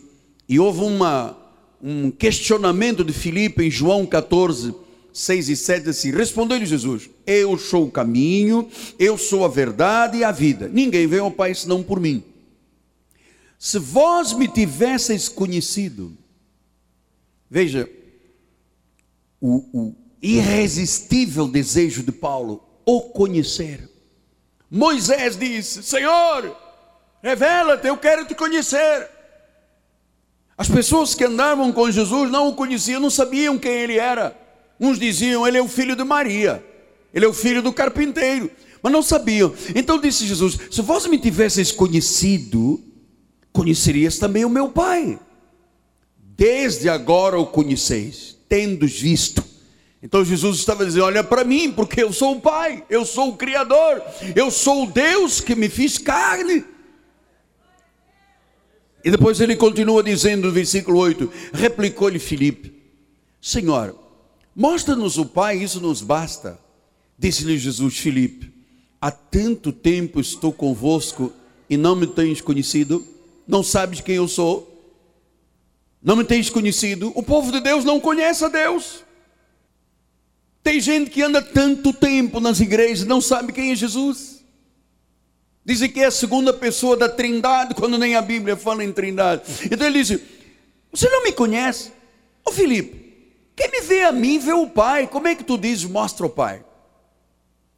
e 0.49 0.59
houve 0.59 0.81
uma, 0.81 1.39
um 1.81 2.11
questionamento 2.11 3.05
de 3.05 3.13
Filipe 3.13 3.63
em 3.63 3.71
João 3.71 4.05
14, 4.05 4.75
6 5.13 5.49
e 5.49 5.55
7 5.55 5.91
assim, 5.91 6.11
respondeu-lhe 6.11 6.67
Jesus, 6.67 7.09
eu 7.27 7.57
sou 7.59 7.87
o 7.87 7.91
caminho, 7.91 8.69
eu 8.99 9.17
sou 9.17 9.45
a 9.45 9.49
verdade 9.49 10.19
e 10.19 10.25
a 10.25 10.33
vida, 10.33 10.69
ninguém 10.69 11.07
vem 11.07 11.21
ao 11.21 11.31
Pai 11.31 11.55
senão 11.55 11.83
por 11.83 12.01
mim, 12.01 12.23
se 13.59 13.79
vós 13.79 14.33
me 14.33 14.49
tivesseis 14.49 15.29
conhecido, 15.29 16.17
veja, 17.49 17.89
o, 19.41 19.65
o 19.73 19.95
irresistível 20.21 21.49
desejo 21.49 22.03
de 22.03 22.13
Paulo, 22.13 22.63
o 22.85 23.03
conhecer, 23.03 23.89
Moisés 24.71 25.37
disse, 25.37 25.83
Senhor, 25.83 26.57
revela-te, 27.23 27.87
eu 27.87 27.97
quero 27.97 28.27
te 28.27 28.35
conhecer, 28.35 29.09
as 30.57 30.69
pessoas 30.69 31.15
que 31.15 31.25
andavam 31.25 31.73
com 31.73 31.91
Jesus 31.91 32.31
não 32.31 32.49
o 32.49 32.55
conheciam, 32.55 33.01
não 33.01 33.11
sabiam 33.11 33.59
quem 33.59 33.73
ele 33.73 33.99
era, 33.99 34.41
Uns 34.83 34.99
diziam, 34.99 35.47
ele 35.47 35.57
é 35.57 35.63
o 35.63 35.69
filho 35.69 35.95
de 35.95 36.03
Maria, 36.03 36.61
ele 37.13 37.25
é 37.25 37.29
o 37.29 37.33
filho 37.33 37.63
do 37.63 37.73
carpinteiro, 37.73 38.51
mas 38.83 38.93
não 38.93 39.03
sabiam. 39.03 39.55
Então 39.75 40.01
disse 40.01 40.27
Jesus: 40.27 40.59
Se 40.71 40.83
vós 40.83 41.07
me 41.07 41.19
tivesseis 41.19 41.71
conhecido, 41.73 42.83
conhecerias 43.53 44.19
também 44.19 44.45
o 44.45 44.51
meu 44.51 44.69
Pai. 44.69 45.19
Desde 46.17 46.89
agora 46.89 47.39
o 47.39 47.47
conheceis, 47.47 48.37
tendo 48.49 48.87
visto. 48.87 49.45
Então 50.03 50.25
Jesus 50.25 50.59
estava 50.59 50.85
dizendo: 50.85 51.05
Olha 51.05 51.23
para 51.23 51.45
mim, 51.45 51.71
porque 51.71 52.03
eu 52.03 52.13
sou 52.13 52.37
o 52.37 52.41
Pai, 52.41 52.85
eu 52.89 53.05
sou 53.05 53.31
o 53.31 53.37
Criador, 53.37 54.03
eu 54.35 54.51
sou 54.51 54.85
o 54.85 54.91
Deus 54.91 55.41
que 55.41 55.55
me 55.55 55.69
fiz 55.69 55.99
carne. 55.99 56.65
E 59.05 59.11
depois 59.11 59.41
ele 59.41 59.57
continua 59.57 60.03
dizendo 60.03 60.47
no 60.47 60.53
versículo 60.53 60.99
8: 60.99 61.31
Replicou-lhe 61.53 62.19
Filipe: 62.19 62.73
Senhor, 63.41 64.03
Mostra-nos 64.55 65.17
o 65.17 65.25
Pai, 65.25 65.57
isso 65.57 65.81
nos 65.81 66.03
basta. 66.03 66.59
Disse-lhe 67.23 67.57
Jesus, 67.57 67.99
Filipe: 67.99 68.53
Há 69.01 69.09
tanto 69.13 69.73
tempo 69.73 70.21
estou 70.21 70.53
convosco 70.53 71.33
e 71.71 71.77
não 71.77 71.95
me 71.95 72.05
tens 72.05 72.41
conhecido? 72.41 73.07
Não 73.47 73.63
sabes 73.63 74.01
quem 74.01 74.17
eu 74.17 74.27
sou? 74.27 74.69
Não 76.03 76.17
me 76.17 76.25
tens 76.25 76.51
conhecido? 76.51 77.13
O 77.15 77.23
povo 77.23 77.53
de 77.53 77.61
Deus 77.61 77.85
não 77.85 78.01
conhece 78.01 78.45
a 78.45 78.49
Deus. 78.49 79.05
Tem 80.65 80.81
gente 80.81 81.11
que 81.11 81.23
anda 81.23 81.41
tanto 81.41 81.93
tempo 81.93 82.41
nas 82.41 82.59
igrejas 82.59 83.05
e 83.05 83.09
não 83.09 83.21
sabe 83.21 83.53
quem 83.53 83.71
é 83.71 83.77
Jesus. 83.77 84.45
Dizem 85.65 85.89
que 85.89 86.01
é 86.01 86.07
a 86.07 86.11
segunda 86.11 86.53
pessoa 86.53 86.97
da 86.97 87.09
Trindade, 87.09 87.77
quando 87.77 87.99
nem 87.99 88.17
a 88.17 88.23
Bíblia 88.23 88.57
fala 88.57 88.83
em 88.83 88.93
Trindade. 88.93 89.45
Então 89.71 89.87
ele 89.87 90.03
diz: 90.03 90.21
Você 90.91 91.09
não 91.09 91.23
me 91.23 91.31
conhece? 91.31 91.93
Ô 92.45 92.51
Filipe, 92.51 93.31
quem 93.55 93.71
me 93.71 93.81
vê 93.83 94.03
a 94.03 94.11
mim 94.11 94.41
vê 94.41 94.53
o 94.53 94.69
Pai. 94.69 95.07
Como 95.07 95.29
é 95.29 95.37
que 95.37 95.45
tu 95.45 95.57
dizes, 95.57 95.85
mostra 95.85 96.27
o 96.27 96.31
Pai? 96.31 96.65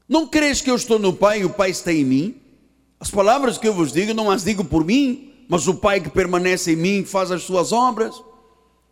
Não 0.09 0.27
crees 0.27 0.61
que 0.61 0.71
eu 0.71 0.77
estou 0.77 0.99
no 0.99 1.13
Pai 1.13 1.41
e 1.41 1.45
o 1.45 1.51
Pai 1.51 1.71
está 1.71 1.93
em 1.93 2.05
mim? 2.05 2.35
As 3.01 3.11
palavras 3.11 3.59
que 3.59 3.67
eu 3.67 3.75
vos 3.75 3.93
digo, 3.93 4.13
não 4.13 4.31
as 4.31 4.45
digo 4.45 4.65
por 4.65 4.85
mim, 4.85 5.33
mas 5.49 5.67
o 5.67 5.75
Pai 5.75 6.01
que 6.01 6.11
permanece 6.11 6.73
em 6.73 6.77
mim 6.77 7.05
faz 7.05 7.31
as 7.31 7.43
suas 7.43 7.73
obras. 7.73 8.23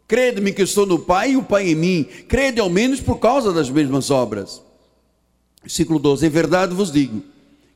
Crede-me 0.08 0.52
que 0.52 0.62
estou 0.62 0.86
no 0.86 0.98
Pai 0.98 1.32
e 1.32 1.36
o 1.36 1.42
Pai 1.42 1.70
em 1.70 1.74
mim. 1.74 2.04
Crede 2.28 2.60
ao 2.60 2.68
menos 2.68 3.00
por 3.00 3.18
causa 3.18 3.52
das 3.52 3.70
mesmas 3.70 4.10
obras. 4.10 4.62
Versículo 5.62 5.98
12: 5.98 6.26
Em 6.26 6.30
verdade 6.30 6.74
vos 6.74 6.90
digo 6.90 7.22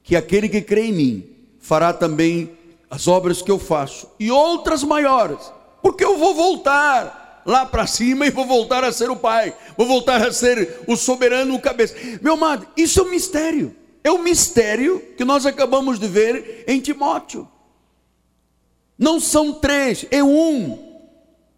que 0.03 0.17
aquele 0.17 0.49
que 0.49 0.61
crê 0.61 0.87
em 0.87 0.93
mim 0.93 1.25
fará 1.61 1.93
também 1.93 2.51
as 2.91 3.09
obras 3.09 3.43
que 3.43 3.51
eu 3.51 3.59
faço 3.59 4.09
e 4.19 4.31
outras 4.31 4.83
maiores, 4.85 5.53
porque 5.83 6.05
eu 6.05 6.17
vou 6.19 6.35
voltar 6.35 7.26
lá 7.47 7.65
para 7.65 7.87
cima 7.87 8.27
e 8.27 8.31
vou 8.31 8.45
voltar 8.45 8.83
a 8.83 8.93
ser 8.93 9.09
o 9.09 9.17
pai, 9.17 9.55
vou 9.77 9.87
voltar 9.87 10.27
a 10.27 10.33
ser 10.33 10.81
o 10.87 10.97
soberano, 10.97 11.55
o 11.55 11.61
cabeça. 11.61 11.95
Meu 12.21 12.35
amado, 12.35 12.67
isso 12.77 13.01
é 13.01 13.03
um 13.05 13.11
mistério. 13.11 13.75
É 14.03 14.11
um 14.11 14.23
mistério 14.23 15.03
que 15.17 15.25
nós 15.25 15.47
acabamos 15.47 15.99
de 15.99 16.07
ver 16.07 16.65
em 16.67 16.81
Timóteo. 16.81 17.49
Não 18.99 19.21
são 19.21 19.53
três, 19.53 20.07
é 20.11 20.23
um 20.23 20.85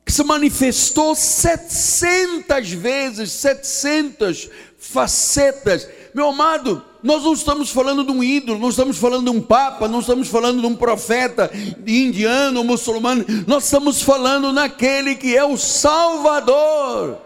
que 0.05 0.13
se 0.13 0.25
manifestou 0.25 1.15
700 1.15 2.73
vezes, 2.73 3.31
700 3.33 4.51
facetas. 4.79 5.87
Meu 6.15 6.29
amado, 6.29 6.83
nós 7.03 7.23
não 7.23 7.33
estamos 7.33 7.71
falando 7.71 8.05
de 8.05 8.11
um 8.11 8.23
ídolo, 8.23 8.59
não 8.59 8.71
estamos 8.71 8.99
falando 8.99 9.31
de 9.31 9.37
um 9.37 9.41
papa, 9.41 9.87
não 9.87 10.01
estamos 10.01 10.29
falando 10.29 10.61
de 10.61 10.67
um 10.67 10.75
profeta 10.75 11.51
indiano 11.87 12.65
muçulmano, 12.65 13.25
nós 13.47 13.65
estamos 13.65 14.03
falando 14.03 14.53
naquele 14.53 15.15
que 15.15 15.37
é 15.37 15.45
o 15.45 15.57
Salvador. 15.57 17.19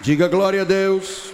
Diga 0.00 0.28
glória 0.28 0.62
a 0.62 0.64
Deus. 0.64 1.32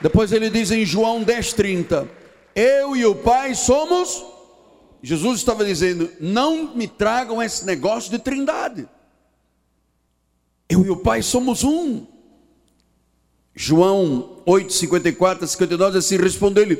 Depois 0.00 0.32
ele 0.32 0.48
diz 0.48 0.70
em 0.70 0.86
João 0.86 1.22
10:30, 1.24 2.08
eu 2.54 2.96
e 2.96 3.04
o 3.04 3.14
Pai 3.14 3.54
somos 3.54 4.24
Jesus 5.02 5.38
estava 5.38 5.64
dizendo: 5.64 6.10
"Não 6.20 6.74
me 6.74 6.88
tragam 6.88 7.42
esse 7.42 7.64
negócio 7.64 8.10
de 8.10 8.18
trindade. 8.18 8.88
Eu 10.68 10.84
e 10.84 10.90
o 10.90 10.96
Pai 10.96 11.22
somos 11.22 11.62
um." 11.62 12.17
João 13.60 14.36
8, 14.46 14.72
54 14.72 15.44
a 15.44 15.48
59, 15.48 15.98
assim 15.98 16.16
respondeu-lhe: 16.16 16.78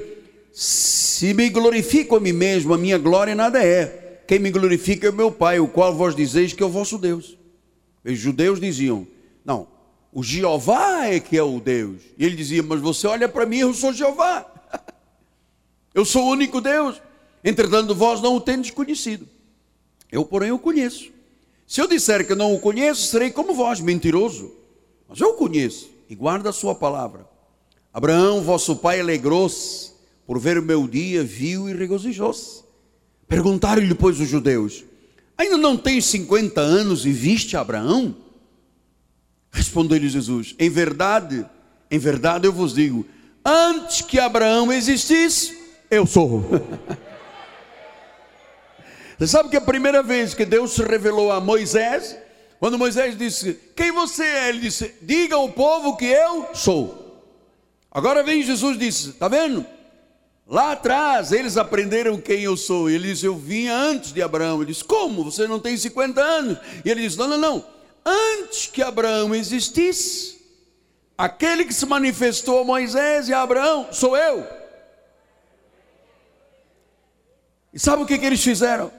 Se 0.52 1.34
me 1.34 1.50
glorifico 1.50 2.14
a 2.14 2.20
mim 2.20 2.30
mesmo, 2.30 2.72
a 2.72 2.78
minha 2.78 2.96
glória 2.96 3.34
nada 3.34 3.60
é. 3.60 4.22
Quem 4.28 4.38
me 4.38 4.48
glorifica 4.48 5.08
é 5.08 5.10
o 5.10 5.12
meu 5.12 5.32
Pai, 5.32 5.58
o 5.58 5.66
qual 5.66 5.92
vós 5.92 6.14
dizeis 6.14 6.52
que 6.52 6.62
é 6.62 6.66
o 6.66 6.68
vosso 6.68 6.96
Deus. 6.96 7.36
Os 8.04 8.16
judeus 8.16 8.60
diziam: 8.60 9.08
Não, 9.44 9.66
o 10.12 10.22
Jeová 10.22 11.06
é 11.06 11.18
que 11.18 11.36
é 11.36 11.42
o 11.42 11.58
Deus. 11.58 12.00
E 12.16 12.24
ele 12.24 12.36
dizia: 12.36 12.62
Mas 12.62 12.80
você 12.80 13.08
olha 13.08 13.28
para 13.28 13.44
mim, 13.44 13.58
eu 13.58 13.74
sou 13.74 13.92
Jeová. 13.92 14.46
eu 15.92 16.04
sou 16.04 16.26
o 16.26 16.30
único 16.30 16.60
Deus. 16.60 17.02
Entretanto, 17.42 17.92
vós 17.92 18.22
não 18.22 18.36
o 18.36 18.40
tendes 18.40 18.70
conhecido. 18.70 19.26
Eu, 20.12 20.24
porém, 20.24 20.52
o 20.52 20.58
conheço. 20.60 21.10
Se 21.66 21.80
eu 21.80 21.88
disser 21.88 22.24
que 22.24 22.36
não 22.36 22.54
o 22.54 22.60
conheço, 22.60 23.08
serei 23.08 23.32
como 23.32 23.52
vós, 23.52 23.80
mentiroso. 23.80 24.52
Mas 25.08 25.20
eu 25.20 25.30
o 25.30 25.34
conheço 25.34 25.97
e 26.08 26.14
guarda 26.14 26.50
a 26.50 26.52
sua 26.52 26.74
palavra. 26.74 27.26
Abraão, 27.92 28.42
vosso 28.42 28.76
pai, 28.76 29.00
alegrou-se 29.00 29.92
por 30.26 30.38
ver 30.38 30.58
o 30.58 30.62
meu 30.62 30.86
dia, 30.86 31.24
viu 31.24 31.68
e 31.68 31.72
regozijou-se. 31.72 32.62
Perguntaram-lhe, 33.26 33.94
pois, 33.94 34.20
os 34.20 34.28
judeus: 34.28 34.84
Ainda 35.36 35.56
não 35.56 35.76
tens 35.76 36.06
50 36.06 36.60
anos 36.60 37.04
e 37.06 37.12
viste 37.12 37.56
Abraão? 37.56 38.16
Respondeu-lhe 39.50 40.08
Jesus: 40.08 40.54
Em 40.58 40.70
verdade, 40.70 41.46
em 41.90 41.98
verdade 41.98 42.46
eu 42.46 42.52
vos 42.52 42.74
digo, 42.74 43.06
antes 43.44 44.02
que 44.02 44.18
Abraão 44.18 44.72
existisse, 44.72 45.56
eu 45.90 46.06
sou. 46.06 46.44
Você 49.18 49.26
sabe 49.26 49.48
que 49.48 49.56
a 49.56 49.60
primeira 49.60 50.02
vez 50.02 50.32
que 50.32 50.44
Deus 50.44 50.74
se 50.74 50.82
revelou 50.84 51.32
a 51.32 51.40
Moisés, 51.40 52.16
quando 52.60 52.78
Moisés 52.78 53.16
disse: 53.16 53.58
Quem 53.76 53.92
você 53.92 54.24
é? 54.24 54.48
Ele 54.48 54.60
disse: 54.60 54.94
Diga 55.02 55.36
ao 55.36 55.48
povo 55.50 55.96
que 55.96 56.06
eu 56.06 56.48
sou. 56.54 57.22
Agora 57.90 58.22
vem 58.22 58.42
Jesus 58.42 58.76
e 58.76 58.80
disse: 58.80 59.10
Está 59.10 59.28
vendo? 59.28 59.64
Lá 60.46 60.72
atrás 60.72 61.30
eles 61.30 61.56
aprenderam 61.56 62.20
quem 62.20 62.42
eu 62.42 62.56
sou. 62.56 62.90
Ele 62.90 63.08
disse: 63.08 63.26
Eu 63.26 63.36
vim 63.36 63.68
antes 63.68 64.12
de 64.12 64.22
Abraão. 64.22 64.62
Ele 64.62 64.72
disse: 64.72 64.84
Como? 64.84 65.24
Você 65.24 65.46
não 65.46 65.60
tem 65.60 65.76
50 65.76 66.20
anos? 66.20 66.58
E 66.84 66.90
ele 66.90 67.02
disse: 67.02 67.18
Não, 67.18 67.28
não, 67.28 67.38
não. 67.38 67.64
Antes 68.04 68.66
que 68.66 68.82
Abraão 68.82 69.34
existisse, 69.34 70.38
aquele 71.16 71.64
que 71.64 71.74
se 71.74 71.86
manifestou 71.86 72.60
a 72.60 72.64
Moisés 72.64 73.28
e 73.28 73.34
a 73.34 73.42
Abraão 73.42 73.88
sou 73.92 74.16
eu. 74.16 74.46
E 77.72 77.78
sabe 77.78 78.02
o 78.02 78.06
que, 78.06 78.18
que 78.18 78.26
eles 78.26 78.42
fizeram? 78.42 78.90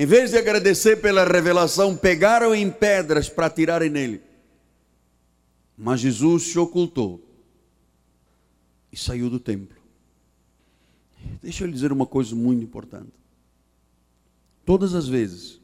Em 0.00 0.06
vez 0.06 0.30
de 0.30 0.38
agradecer 0.38 1.00
pela 1.00 1.24
revelação, 1.24 1.96
pegaram 1.96 2.54
em 2.54 2.70
pedras 2.70 3.28
para 3.28 3.46
atirarem 3.46 3.90
nele. 3.90 4.22
Mas 5.76 5.98
Jesus 5.98 6.44
se 6.44 6.56
ocultou 6.56 7.20
e 8.92 8.96
saiu 8.96 9.28
do 9.28 9.40
templo. 9.40 9.76
Deixa 11.42 11.64
eu 11.64 11.66
lhe 11.66 11.72
dizer 11.72 11.90
uma 11.90 12.06
coisa 12.06 12.32
muito 12.36 12.62
importante. 12.62 13.10
Todas 14.64 14.94
as 14.94 15.08
vezes 15.08 15.60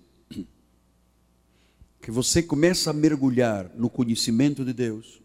que 2.03 2.11
você 2.11 2.43
começa 2.43 2.91
a 2.91 2.93
mergulhar 2.93 3.71
no 3.77 3.89
conhecimento 3.89 4.65
de 4.65 4.73
Deus, 4.73 5.23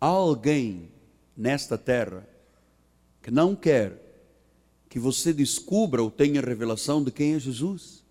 há 0.00 0.06
alguém 0.06 0.90
nesta 1.36 1.76
terra 1.76 2.26
que 3.22 3.30
não 3.30 3.54
quer 3.54 4.07
que 4.88 4.98
você 4.98 5.32
descubra 5.32 6.02
ou 6.02 6.10
tenha 6.10 6.40
revelação 6.40 7.02
de 7.02 7.10
quem 7.10 7.34
é 7.34 7.38
Jesus. 7.38 8.02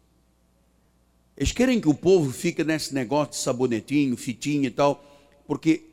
Eles 1.36 1.52
querem 1.52 1.80
que 1.80 1.90
o 1.90 1.94
povo 1.94 2.32
fique 2.32 2.63
nesse 2.63 2.94
negócio 2.94 3.32
de 3.32 3.38
sabonetinho, 3.38 4.18
fitinha 4.18 4.68
e 4.68 4.72
tal, 4.72 5.04
porque 5.46 5.84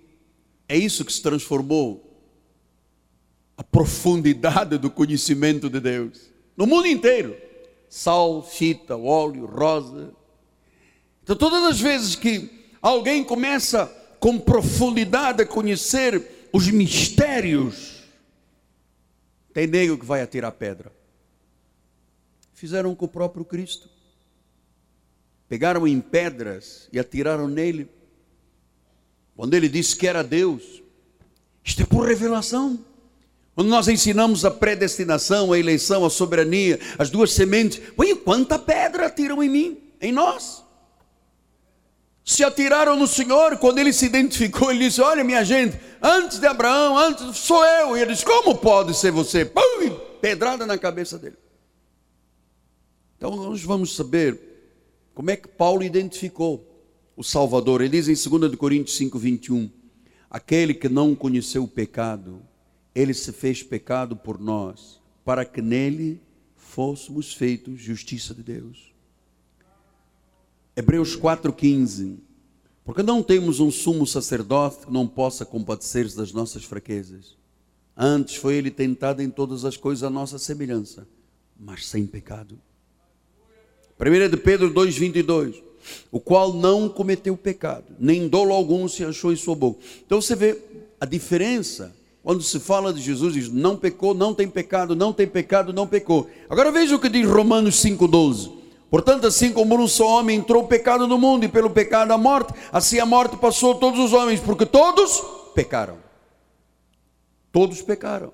é 0.69 0.77
isso 0.77 1.05
que 1.05 1.13
se 1.13 1.23
transformou 1.23 2.03
a 3.57 3.63
profundidade 3.63 4.79
do 4.79 4.91
conhecimento 4.91 5.71
de 5.71 5.81
Deus 5.81 6.35
no 6.57 6.67
mundo 6.67 6.87
inteiro. 6.87 7.37
Sal, 7.89 8.43
fita, 8.43 8.97
óleo, 8.97 9.47
rosa. 9.47 10.13
Então, 11.23 11.37
todas 11.37 11.63
as 11.65 11.81
vezes 11.81 12.17
que 12.17 12.51
alguém 12.83 13.23
começa 13.23 13.87
com 14.19 14.39
profundidade 14.39 15.43
a 15.43 15.47
conhecer 15.47 16.49
os 16.53 16.69
mistérios, 16.69 17.94
tem 19.55 19.69
nego 19.69 19.97
que 19.97 20.05
vai 20.05 20.21
atirar 20.21 20.51
pedra. 20.51 20.93
Fizeram 22.53 22.93
com 22.95 23.05
o 23.05 23.09
próprio 23.09 23.45
Cristo. 23.45 23.89
Pegaram 25.49 25.87
em 25.87 26.01
pedras 26.01 26.89
e 26.93 26.99
atiraram 26.99 27.47
nele. 27.47 27.89
Quando 29.37 29.55
ele 29.55 29.69
disse 29.69 29.95
que 29.95 30.09
era 30.09 30.25
Deus, 30.25 30.83
isto 31.63 31.83
é 31.83 31.87
por 31.87 32.09
revelação. 32.09 32.85
Quando 33.55 33.69
nós 33.69 33.87
ensinamos 33.87 34.45
a 34.45 34.51
predestinação, 34.51 35.53
a 35.53 35.59
eleição, 35.59 36.05
a 36.05 36.11
soberania, 36.11 36.81
as 36.99 37.09
duas 37.09 37.33
sementes, 37.33 37.81
Oi, 37.97 38.17
quanta 38.17 38.59
pedra 38.59 39.07
atiram 39.07 39.41
em 39.41 39.49
mim, 39.49 39.83
em 40.01 40.11
nós. 40.11 40.64
Se 42.25 42.43
atiraram 42.43 42.97
no 42.97 43.07
Senhor, 43.07 43.59
quando 43.59 43.79
ele 43.79 43.93
se 43.93 44.07
identificou, 44.07 44.71
ele 44.71 44.87
disse: 44.87 45.03
Olha, 45.03 45.23
minha 45.23 45.45
gente, 45.45 45.79
antes 46.03 46.39
de 46.39 46.47
Abraão, 46.47 46.97
antes 46.97 47.37
sou 47.37 47.63
eu. 47.63 47.97
E 47.97 48.01
ele 48.01 48.13
disse: 48.13 48.25
Como 48.25 48.57
pode 48.57 48.97
ser 48.97 49.13
você? 49.13 49.45
Pum, 49.45 49.61
pedrada 50.23 50.65
na 50.65 50.79
cabeça 50.79 51.19
dele. 51.19 51.37
Então 53.19 53.37
nós 53.37 53.63
vamos 53.63 53.95
saber 53.95 54.41
como 55.15 55.31
é 55.31 55.37
que 55.37 55.47
Paulo 55.47 55.83
identificou 55.83 56.67
o 57.15 57.23
Salvador. 57.23 57.83
Ele 57.83 58.01
diz 58.01 58.09
em 58.09 58.39
2 58.39 58.55
Coríntios 58.55 58.97
5, 58.97 59.19
21: 59.19 59.71
Aquele 60.31 60.73
que 60.73 60.89
não 60.89 61.15
conheceu 61.15 61.65
o 61.65 61.69
pecado, 61.69 62.41
ele 62.95 63.13
se 63.13 63.33
fez 63.33 63.63
pecado 63.63 64.17
por 64.17 64.41
nós, 64.41 64.99
para 65.27 65.45
que 65.45 65.61
nele 65.61 66.23
fôssemos 66.57 67.35
feitos 67.35 67.83
justiça 67.83 68.35
de 68.35 68.43
Deus. 68.43 68.94
Hebreus 70.77 71.17
4,15. 71.17 72.19
Porque 72.85 73.03
não 73.03 73.23
temos 73.23 73.61
um 73.61 73.71
sumo 73.71 74.07
sacerdote 74.07 74.87
que 74.87 74.93
não 74.93 75.07
possa 75.07 75.45
compadecer-se 75.45 76.17
das 76.17 76.33
nossas 76.33 76.65
fraquezas. 76.65 77.37
Antes 77.97 78.37
foi 78.37 78.57
ele 78.57 78.71
tentado 78.71 79.23
em 79.23 79.31
todas 79.31 79.65
as 79.65 79.77
coisas 79.77 80.03
a 80.03 80.11
nossa 80.11 80.39
semelhança, 80.39 81.07
mas 81.59 81.87
sem 81.87 82.07
pecado. 82.07 82.59
1 83.99 84.29
de 84.29 84.37
Pedro 84.37 84.73
2,22 84.75 85.63
o 86.11 86.21
qual 86.21 86.53
não 86.53 86.89
cometeu 86.89 87.37
pecado, 87.37 87.85
nem 87.99 88.29
dolo 88.29 88.53
algum 88.53 88.89
se 88.89 89.05
achou 89.05 89.33
em 89.33 89.37
sua 89.37 89.55
boca. 89.55 89.81
Então 90.05 90.21
você 90.21 90.35
vê 90.35 90.59
a 91.01 91.07
diferença 91.07 91.95
quando 92.23 92.43
se 92.43 92.59
fala 92.59 92.93
de 92.93 93.03
Jesus, 93.03 93.35
diz 93.35 93.49
não 93.51 93.77
pecou, 93.77 94.15
não 94.15 94.35
tem 94.35 94.49
pecado, 94.49 94.97
não 94.97 95.13
tem 95.13 95.27
pecado, 95.27 95.73
não 95.73 95.87
pecou. 95.87 96.29
Agora 96.49 96.73
veja 96.73 96.97
o 96.97 96.99
que 96.99 97.09
diz 97.09 97.29
Romanos 97.29 97.83
5,12. 97.83 98.64
Portanto, 98.95 99.27
assim 99.27 99.53
como 99.53 99.77
um 99.77 99.89
só 99.89 100.07
homem 100.07 100.39
entrou 100.39 100.63
o 100.63 100.69
pecado 100.69 101.09
no 101.09 101.19
mundo, 101.19 101.45
e 101.45 101.49
pelo 101.49 101.69
pecado 101.69 102.13
a 102.13 102.17
morte, 102.17 102.55
assim 102.71 103.01
a 103.01 103.05
morte 103.05 103.37
passou 103.37 103.73
a 103.73 103.75
todos 103.75 103.99
os 103.99 104.13
homens, 104.13 104.39
porque 104.39 104.65
todos 104.65 105.21
pecaram. 105.53 105.99
Todos 107.51 107.83
pecaram. 107.83 108.33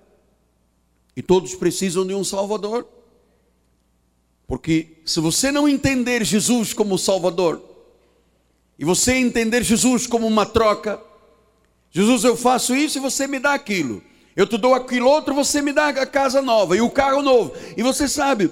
E 1.16 1.22
todos 1.22 1.54
precisam 1.54 2.06
de 2.06 2.12
um 2.12 2.22
Salvador. 2.22 2.86
Porque 4.46 5.00
se 5.06 5.18
você 5.18 5.50
não 5.50 5.66
entender 5.66 6.26
Jesus 6.26 6.74
como 6.74 6.98
Salvador, 6.98 7.62
e 8.78 8.84
você 8.84 9.14
entender 9.14 9.62
Jesus 9.62 10.06
como 10.06 10.26
uma 10.26 10.44
troca, 10.44 11.00
Jesus, 11.90 12.22
eu 12.22 12.36
faço 12.36 12.76
isso 12.76 12.98
e 12.98 13.00
você 13.00 13.26
me 13.26 13.38
dá 13.38 13.54
aquilo. 13.54 14.02
Eu 14.36 14.46
te 14.46 14.58
dou 14.58 14.74
aquilo 14.74 15.08
outro, 15.08 15.34
você 15.34 15.62
me 15.62 15.72
dá 15.72 15.88
a 15.88 16.04
casa 16.04 16.42
nova 16.42 16.76
e 16.76 16.82
o 16.82 16.90
carro 16.90 17.22
novo. 17.22 17.54
E 17.78 17.82
você 17.82 18.06
sabe, 18.06 18.50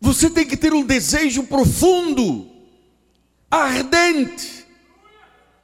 você 0.00 0.30
tem 0.30 0.46
que 0.46 0.56
ter 0.56 0.72
um 0.72 0.84
desejo 0.84 1.42
profundo, 1.44 2.46
ardente, 3.50 4.66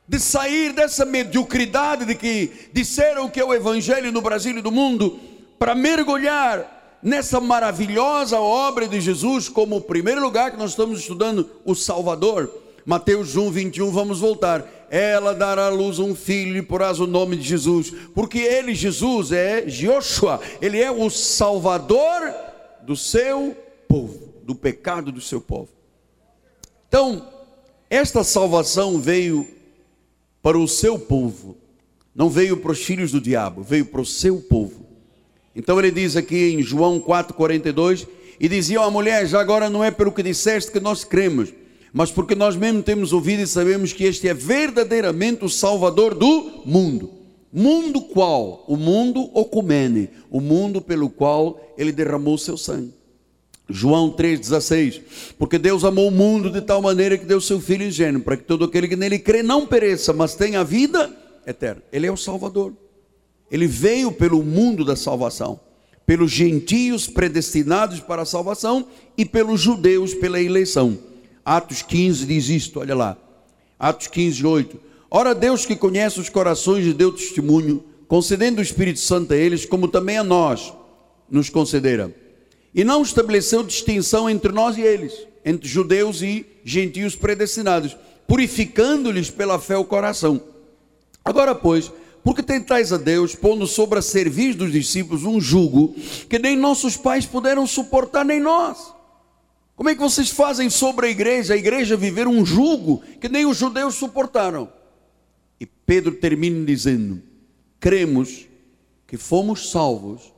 de 0.07 0.19
sair 0.19 0.73
dessa 0.73 1.05
mediocridade 1.05 2.05
de 2.05 2.15
que 2.15 2.69
disseram 2.73 3.29
que 3.29 3.41
é 3.41 3.45
o 3.45 3.55
Evangelho 3.55 4.13
no 4.13 4.21
Brasil 4.21 4.59
e 4.59 4.63
no 4.63 4.71
mundo, 4.71 5.19
para 5.59 5.75
mergulhar 5.75 6.99
nessa 7.03 7.41
maravilhosa 7.41 8.39
obra 8.39 8.89
de 8.89 9.01
Jesus, 9.01 9.49
como 9.49 9.77
o 9.77 9.81
primeiro 9.81 10.21
lugar 10.21 10.51
que 10.51 10.57
nós 10.57 10.71
estamos 10.71 11.01
estudando, 11.01 11.49
o 11.65 11.75
Salvador. 11.75 12.51
Mateus 12.85 13.37
1, 13.37 13.51
21, 13.51 13.91
vamos 13.91 14.21
voltar. 14.21 14.67
Ela 14.91 15.35
dará 15.35 15.67
à 15.67 15.71
luz 15.71 15.99
um 15.99 16.15
filho 16.15 16.59
e 16.59 16.63
porás 16.63 17.01
o 17.01 17.07
nome 17.07 17.37
de 17.37 17.43
Jesus, 17.43 17.93
porque 18.15 18.39
ele, 18.39 18.75
Jesus, 18.75 19.33
é 19.33 19.63
Joshua, 19.63 20.41
ele 20.61 20.81
é 20.81 20.91
o 20.91 21.09
Salvador 21.09 22.35
do 22.83 22.95
seu 22.95 23.57
povo, 23.89 24.35
do 24.43 24.55
pecado 24.55 25.13
do 25.13 25.21
seu 25.21 25.41
povo. 25.41 25.69
Então, 26.89 27.29
esta 27.91 28.25
salvação 28.25 28.99
veio 28.99 29.47
para 30.43 30.59
o 30.59 30.69
seu 30.69 30.99
povo, 30.99 31.57
não 32.15 32.29
veio 32.29 32.57
para 32.57 32.73
os 32.73 32.83
filhos 32.83 33.11
do 33.11 33.21
diabo, 33.21 33.63
veio 33.63 33.87
para 33.87 34.01
o 34.01 34.07
seu 34.07 34.41
povo. 34.41 34.85
Então 35.55 35.79
ele 35.79 35.91
diz 35.91 36.17
aqui 36.17 36.53
em 36.53 36.63
João 36.63 37.01
4,42: 37.01 38.07
E 38.39 38.49
dizia 38.49 38.81
a 38.81 38.91
mulher: 38.91 39.27
Já 39.27 39.41
agora 39.41 39.71
não 39.71 39.83
é 39.83 39.91
pelo 39.91 40.13
que 40.13 40.23
disseste 40.23 40.73
que 40.73 40.81
nós 40.81 41.05
cremos, 41.05 41.53
mas 41.93 42.11
porque 42.11 42.35
nós 42.35 42.57
mesmo 42.57 42.83
temos 42.83 43.13
ouvido 43.13 43.43
e 43.43 43.47
sabemos 43.47 43.93
que 43.93 44.05
este 44.05 44.29
é 44.29 44.35
verdadeiramente 44.35 45.45
o 45.45 45.49
Salvador 45.49 46.15
do 46.15 46.63
mundo. 46.65 47.11
Mundo 47.53 48.01
qual? 48.01 48.65
O 48.67 48.77
mundo 48.77 49.31
ocumene, 49.33 50.11
o 50.29 50.41
mundo 50.41 50.83
pelo 50.83 51.09
qual 51.09 51.61
ele 51.79 51.93
derramou 51.93 52.37
seu 52.37 52.57
sangue. 52.57 52.93
João 53.69 54.11
3,16: 54.11 55.01
Porque 55.39 55.59
Deus 55.59 55.85
amou 55.85 56.09
o 56.09 56.13
mundo 56.13 56.51
de 56.51 56.61
tal 56.61 56.83
maneira 56.83 57.17
que 57.17 57.25
deu 57.25 57.41
seu 57.41 57.61
Filho 57.61 57.87
ingênuo, 57.87 58.23
para 58.23 58.37
que 58.37 58.45
todo 58.45 58.65
aquele 58.65 58.89
que 58.89 58.97
nele 58.97 59.19
crê 59.19 59.43
não 59.43 59.67
pereça, 59.67 60.13
mas 60.13 60.35
tenha 60.35 60.63
vida 60.63 61.11
eterna. 61.47 61.83
Ele 61.93 62.07
é 62.07 62.13
o 62.13 62.17
Salvador. 62.17 62.75
Ele 63.51 63.67
veio 63.67 64.13
pelo 64.13 64.43
mundo 64.43 64.85
da 64.85 64.97
salvação, 64.97 65.61
pelos 66.07 66.31
gentios 66.31 67.07
predestinados 67.07 68.01
para 68.01 68.23
a 68.23 68.27
salvação 68.27 68.87
e 69.17 69.25
pelos 69.25 69.61
judeus 69.61 70.13
pela 70.13 70.41
eleição. 70.41 70.99
Atos 71.45 71.83
15 71.83 72.27
diz 72.27 72.49
isto, 72.49 72.81
olha 72.81 72.95
lá. 72.95 73.17
Atos 73.79 74.09
15, 74.09 74.47
8. 74.47 74.81
Ora, 75.11 75.35
Deus 75.35 75.65
que 75.65 75.77
conhece 75.77 76.19
os 76.19 76.29
corações 76.29 76.93
deu 76.95 77.13
testemunho, 77.13 77.85
concedendo 78.09 78.59
o 78.59 78.63
Espírito 78.63 78.99
Santo 78.99 79.33
a 79.33 79.37
eles, 79.37 79.65
como 79.65 79.89
também 79.89 80.19
a 80.19 80.25
nós 80.25 80.73
nos 81.31 81.49
concedera. 81.49 82.24
E 82.75 82.83
não 82.83 83.03
estabeleceu 83.03 83.63
distinção 83.63 84.29
entre 84.29 84.51
nós 84.51 84.77
e 84.77 84.81
eles, 84.81 85.27
entre 85.45 85.69
judeus 85.69 86.21
e 86.23 86.45
gentios 86.65 87.15
predestinados, 87.15 87.97
purificando-lhes 88.27 89.31
pela 89.31 89.61
fé 89.61 89.77
o 89.77 89.85
coração. 89.85 90.41
Agora, 91.25 91.55
pois, 91.55 91.93
porque 92.25 92.43
tentais 92.43 92.93
a 92.93 92.97
Deus, 92.97 93.35
pondo 93.37 93.67
sobre 93.67 94.01
a 94.01 94.03
serviço 94.03 94.59
dos 94.59 94.73
discípulos 94.73 95.25
um 95.25 95.41
jugo 95.41 95.95
que 96.29 96.39
nem 96.39 96.57
nossos 96.57 96.97
pais 96.97 97.25
puderam 97.25 97.65
suportar, 97.65 98.25
nem 98.25 98.41
nós. 98.41 98.93
Como 99.77 99.89
é 99.89 99.95
que 99.95 100.01
vocês 100.01 100.31
fazem 100.31 100.69
sobre 100.69 101.07
a 101.07 101.11
igreja, 101.11 101.55
a 101.55 101.57
igreja 101.57 101.97
viver 101.97 102.27
um 102.27 102.45
jugo 102.45 103.03
que 103.21 103.29
nem 103.29 103.47
os 103.47 103.57
judeus 103.57 103.95
suportaram? 103.95 104.73
E 105.61 105.67
Pedro 105.67 106.13
termina 106.13 106.65
dizendo: 106.65 107.23
cremos 107.79 108.47
que 109.07 109.17
fomos 109.17 109.71
salvos 109.71 110.33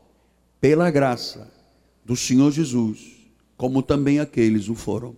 pela 0.60 0.90
graça 0.90 1.55
do 2.06 2.16
Senhor 2.16 2.50
Jesus, 2.50 3.00
como 3.56 3.82
também 3.82 4.20
aqueles 4.20 4.68
o 4.70 4.74
foram. 4.74 5.14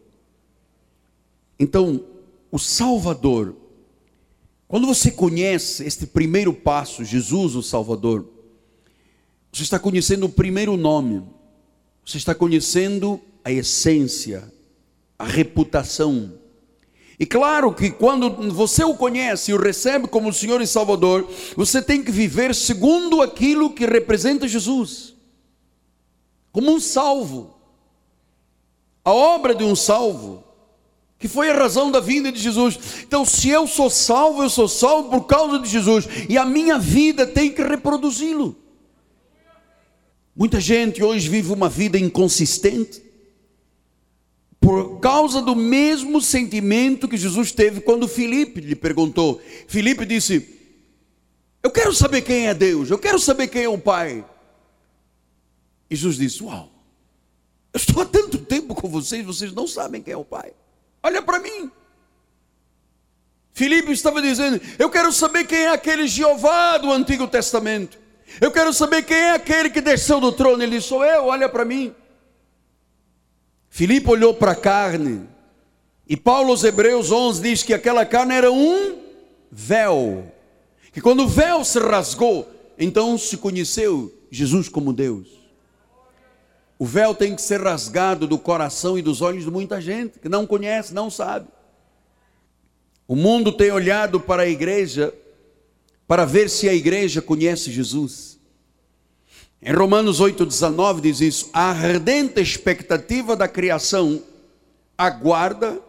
Então, 1.61 2.05
o 2.51 2.59
Salvador 2.59 3.55
quando 4.69 4.87
você 4.87 5.11
conhece 5.11 5.83
este 5.85 6.07
primeiro 6.07 6.53
passo, 6.53 7.03
Jesus 7.03 7.57
o 7.57 7.63
Salvador, 7.63 8.29
você 9.51 9.63
está 9.63 9.79
conhecendo 9.79 10.27
o 10.27 10.29
primeiro 10.29 10.77
nome, 10.77 11.23
você 12.05 12.19
está 12.19 12.35
conhecendo 12.35 13.19
a 13.43 13.51
essência, 13.51 14.53
a 15.19 15.25
reputação. 15.25 16.35
E 17.19 17.25
claro 17.25 17.73
que 17.73 17.91
quando 17.91 18.53
você 18.53 18.85
o 18.85 18.95
conhece 18.95 19.51
e 19.51 19.55
o 19.55 19.59
recebe 19.59 20.07
como 20.07 20.35
Senhor 20.35 20.61
e 20.61 20.67
Salvador, 20.67 21.27
você 21.57 21.81
tem 21.81 22.05
que 22.05 22.13
viver 22.13 22.55
segundo 22.55 23.23
aquilo 23.23 23.71
que 23.73 23.87
representa 23.87 24.47
Jesus, 24.47 25.15
como 26.59 26.73
um 26.73 26.81
salvo. 26.81 27.55
A 29.05 29.13
obra 29.13 29.55
de 29.55 29.63
um 29.63 29.77
salvo 29.77 30.43
que 31.17 31.29
foi 31.29 31.51
a 31.51 31.57
razão 31.57 31.89
da 31.89 32.01
vinda 32.01 32.33
de 32.33 32.41
Jesus. 32.41 32.77
Então, 33.05 33.25
se 33.25 33.49
eu 33.49 33.65
sou 33.69 33.89
salvo, 33.89 34.43
eu 34.43 34.51
sou 34.51 34.67
salvo 34.67 35.09
por 35.09 35.25
causa 35.27 35.61
de 35.61 35.69
Jesus, 35.69 36.09
e 36.29 36.37
a 36.37 36.45
minha 36.45 36.77
vida 36.77 37.25
tem 37.25 37.53
que 37.53 37.63
reproduzi-lo. 37.63 38.57
Muita 40.35 40.59
gente 40.59 41.01
hoje 41.01 41.29
vive 41.29 41.53
uma 41.53 41.69
vida 41.69 41.97
inconsistente, 41.97 43.03
por 44.61 44.99
causa 44.99 45.41
do 45.41 45.55
mesmo 45.55 46.21
sentimento 46.21 47.07
que 47.07 47.17
Jesus 47.17 47.53
teve 47.53 47.81
quando 47.81 48.09
Filipe 48.09 48.61
lhe 48.61 48.75
perguntou. 48.75 49.41
Filipe 49.69 50.05
disse: 50.05 50.59
Eu 51.63 51.71
quero 51.71 51.95
saber 51.95 52.23
quem 52.23 52.49
é 52.49 52.55
Deus, 52.55 52.91
eu 52.91 52.99
quero 52.99 53.21
saber 53.21 53.47
quem 53.47 53.63
é 53.63 53.69
o 53.69 53.79
Pai. 53.79 54.25
E 55.91 55.97
Jesus 55.97 56.17
disse: 56.17 56.43
Uau, 56.43 56.71
eu 57.73 57.79
estou 57.79 58.03
há 58.03 58.07
tanto 58.07 58.39
tempo 58.39 58.75
com 58.75 58.89
vocês, 58.89 59.25
vocês 59.25 59.53
não 59.53 59.67
sabem 59.67 60.03
quem 60.03 60.13
é 60.13 60.17
o 60.17 60.25
Pai. 60.25 60.53
Olha 61.03 61.23
para 61.23 61.39
mim. 61.39 61.71
Filipe 63.53 63.93
estava 63.93 64.23
dizendo: 64.23 64.61
Eu 64.79 64.91
quero 64.91 65.13
saber 65.13 65.45
quem 65.45 65.59
é 65.59 65.71
aquele 65.71 66.07
Jeová 66.07 66.79
do 66.79 66.93
Antigo 66.93 67.27
Testamento. 67.27 67.99
Eu 68.41 68.53
quero 68.53 68.73
saber 68.73 69.03
quem 69.03 69.17
é 69.17 69.33
aquele 69.33 69.71
que 69.71 69.81
desceu 69.81 70.21
do 70.21 70.33
trono. 70.33 70.63
Ele 70.63 70.77
disse: 70.77 70.89
Sou 70.89 71.05
eu, 71.05 71.27
olha 71.27 71.49
para 71.49 71.65
mim. 71.65 71.95
Filipe 73.69 74.11
olhou 74.11 74.35
para 74.35 74.53
a 74.53 74.57
carne. 74.57 75.29
E 76.09 76.17
Paulo 76.17 76.51
aos 76.51 76.65
Hebreus 76.65 77.13
11 77.13 77.43
diz 77.43 77.63
que 77.63 77.75
aquela 77.75 78.07
carne 78.07 78.35
era 78.35 78.51
um 78.51 78.99
véu. 79.51 80.33
Que 80.93 81.01
quando 81.01 81.25
o 81.25 81.29
véu 81.29 81.65
se 81.65 81.79
rasgou, 81.79 82.49
então 82.79 83.19
se 83.19 83.37
conheceu 83.37 84.13
Jesus 84.31 84.69
como 84.69 84.93
Deus. 84.93 85.38
O 86.79 86.87
véu 86.87 87.15
tem 87.15 87.35
que 87.35 87.43
ser 87.43 87.61
rasgado 87.61 88.27
do 88.27 88.39
coração 88.39 88.97
e 88.97 89.03
dos 89.03 89.21
olhos 89.21 89.45
de 89.45 89.51
muita 89.51 89.81
gente 89.81 90.19
que 90.21 90.29
não 90.29 90.47
conhece, 90.47 90.95
não 90.95 91.11
sabe. 91.11 91.49
O 93.07 93.17
mundo 93.17 93.51
tem 93.51 93.73
olhado 93.73 94.21
para 94.21 94.43
a 94.43 94.49
igreja 94.49 95.13
para 96.07 96.25
ver 96.25 96.49
se 96.49 96.69
a 96.69 96.75
igreja 96.75 97.21
conhece 97.21 97.73
Jesus. 97.73 98.39
Em 99.61 99.73
Romanos 99.73 100.21
8,19 100.21 101.01
diz 101.01 101.21
isso: 101.21 101.51
a 101.53 101.71
ardente 101.71 102.41
expectativa 102.41 103.35
da 103.35 103.49
criação 103.49 104.23
aguarda 104.97 105.81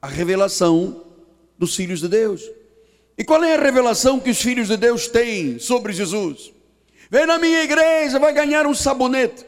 a 0.00 0.06
revelação 0.06 1.04
dos 1.58 1.76
filhos 1.76 2.00
de 2.00 2.08
Deus. 2.08 2.42
E 3.18 3.24
qual 3.24 3.44
é 3.44 3.54
a 3.54 3.60
revelação 3.60 4.18
que 4.18 4.30
os 4.30 4.40
filhos 4.40 4.68
de 4.68 4.78
Deus 4.78 5.06
têm 5.06 5.58
sobre 5.58 5.92
Jesus? 5.92 6.50
Vem 7.10 7.26
na 7.26 7.38
minha 7.38 7.62
igreja, 7.62 8.18
vai 8.18 8.32
ganhar 8.32 8.66
um 8.66 8.74
sabonete. 8.74 9.44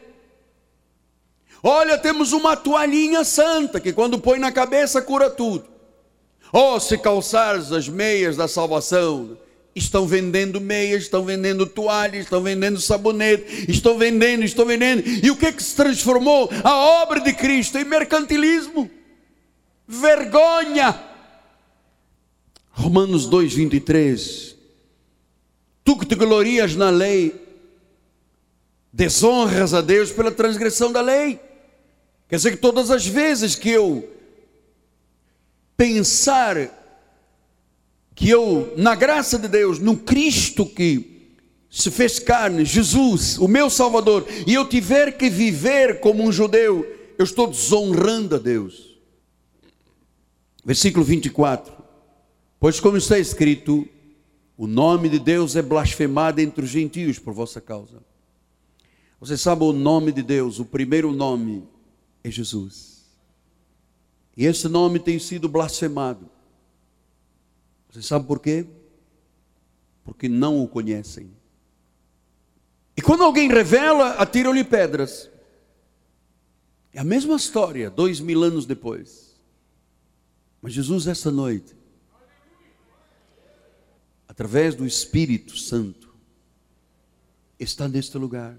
Olha, 1.65 1.97
temos 1.97 2.33
uma 2.33 2.57
toalhinha 2.57 3.23
santa 3.23 3.79
que 3.79 3.93
quando 3.93 4.19
põe 4.19 4.37
na 4.37 4.51
cabeça 4.51 5.01
cura 5.01 5.29
tudo. 5.29 5.63
Oh, 6.51 6.77
se 6.77 6.97
calçares 6.97 7.71
as 7.71 7.87
meias 7.87 8.35
da 8.35 8.49
salvação, 8.49 9.37
estão 9.73 10.05
vendendo 10.05 10.59
meias, 10.59 11.03
estão 11.03 11.23
vendendo 11.23 11.65
toalhas, 11.65 12.25
estão 12.25 12.43
vendendo 12.43 12.81
sabonete, 12.81 13.71
estão 13.71 13.97
vendendo, 13.97 14.43
estão 14.43 14.65
vendendo. 14.65 15.03
E 15.07 15.31
o 15.31 15.37
que 15.37 15.45
é 15.45 15.51
que 15.53 15.63
se 15.63 15.73
transformou 15.73 16.49
a 16.65 16.75
obra 17.01 17.21
de 17.21 17.31
Cristo 17.31 17.77
em 17.77 17.85
mercantilismo? 17.85 18.91
Vergonha. 19.87 21.01
Romanos 22.71 23.25
2, 23.25 23.53
23. 23.53 24.55
Tu 25.85 25.97
que 25.97 26.05
te 26.05 26.15
glorias 26.15 26.75
na 26.75 26.89
lei, 26.89 27.33
desonras 28.91 29.73
a 29.73 29.79
Deus 29.79 30.11
pela 30.11 30.31
transgressão 30.31 30.91
da 30.91 30.99
lei. 30.99 31.39
Quer 32.33 32.37
dizer 32.37 32.51
que 32.53 32.57
todas 32.57 32.89
as 32.89 33.05
vezes 33.05 33.53
que 33.53 33.69
eu 33.69 34.09
pensar 35.77 36.57
que 38.15 38.27
eu, 38.27 38.73
na 38.75 38.95
graça 38.95 39.37
de 39.37 39.47
Deus, 39.47 39.77
no 39.77 39.97
Cristo 39.97 40.65
que 40.65 41.35
se 41.69 41.91
fez 41.91 42.17
carne, 42.17 42.65
Jesus, 42.65 43.37
o 43.37 43.47
meu 43.47 43.69
Salvador, 43.69 44.25
e 44.47 44.53
eu 44.55 44.67
tiver 44.67 45.15
que 45.15 45.29
viver 45.29 45.99
como 45.99 46.23
um 46.23 46.31
judeu, 46.31 46.83
eu 47.19 47.23
estou 47.23 47.45
desonrando 47.45 48.37
a 48.37 48.39
Deus. 48.39 48.97
Versículo 50.65 51.05
24: 51.05 51.71
Pois, 52.59 52.79
como 52.79 52.97
está 52.97 53.19
escrito, 53.19 53.87
o 54.57 54.65
nome 54.65 55.07
de 55.07 55.19
Deus 55.19 55.55
é 55.55 55.61
blasfemado 55.61 56.41
entre 56.41 56.65
os 56.65 56.71
gentios 56.71 57.19
por 57.19 57.31
vossa 57.31 57.61
causa. 57.61 58.01
Você 59.19 59.37
sabe 59.37 59.63
o 59.63 59.71
nome 59.71 60.11
de 60.11 60.23
Deus, 60.23 60.57
o 60.57 60.65
primeiro 60.65 61.11
nome 61.11 61.71
é 62.23 62.31
Jesus. 62.31 63.03
E 64.35 64.45
esse 64.45 64.67
nome 64.67 64.99
tem 64.99 65.19
sido 65.19 65.47
blasfemado. 65.47 66.29
Você 67.91 68.01
sabe 68.01 68.25
por 68.25 68.39
quê? 68.39 68.65
Porque 70.03 70.27
não 70.27 70.63
o 70.63 70.67
conhecem. 70.67 71.31
E 72.95 73.01
quando 73.01 73.23
alguém 73.23 73.47
revela, 73.47 74.13
atiram-lhe 74.13 74.63
pedras. 74.63 75.29
É 76.91 76.99
a 76.99 77.03
mesma 77.03 77.35
história, 77.35 77.89
dois 77.89 78.19
mil 78.19 78.43
anos 78.43 78.65
depois. 78.65 79.39
Mas 80.61 80.73
Jesus, 80.73 81.07
essa 81.07 81.31
noite, 81.31 81.75
através 84.27 84.75
do 84.75 84.85
Espírito 84.85 85.57
Santo, 85.57 86.15
está 87.59 87.87
neste 87.87 88.17
lugar. 88.17 88.57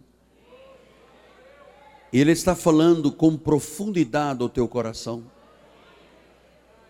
Ele 2.21 2.31
está 2.31 2.55
falando 2.55 3.11
com 3.11 3.37
profundidade 3.37 4.41
ao 4.41 4.49
teu 4.49 4.69
coração. 4.69 5.25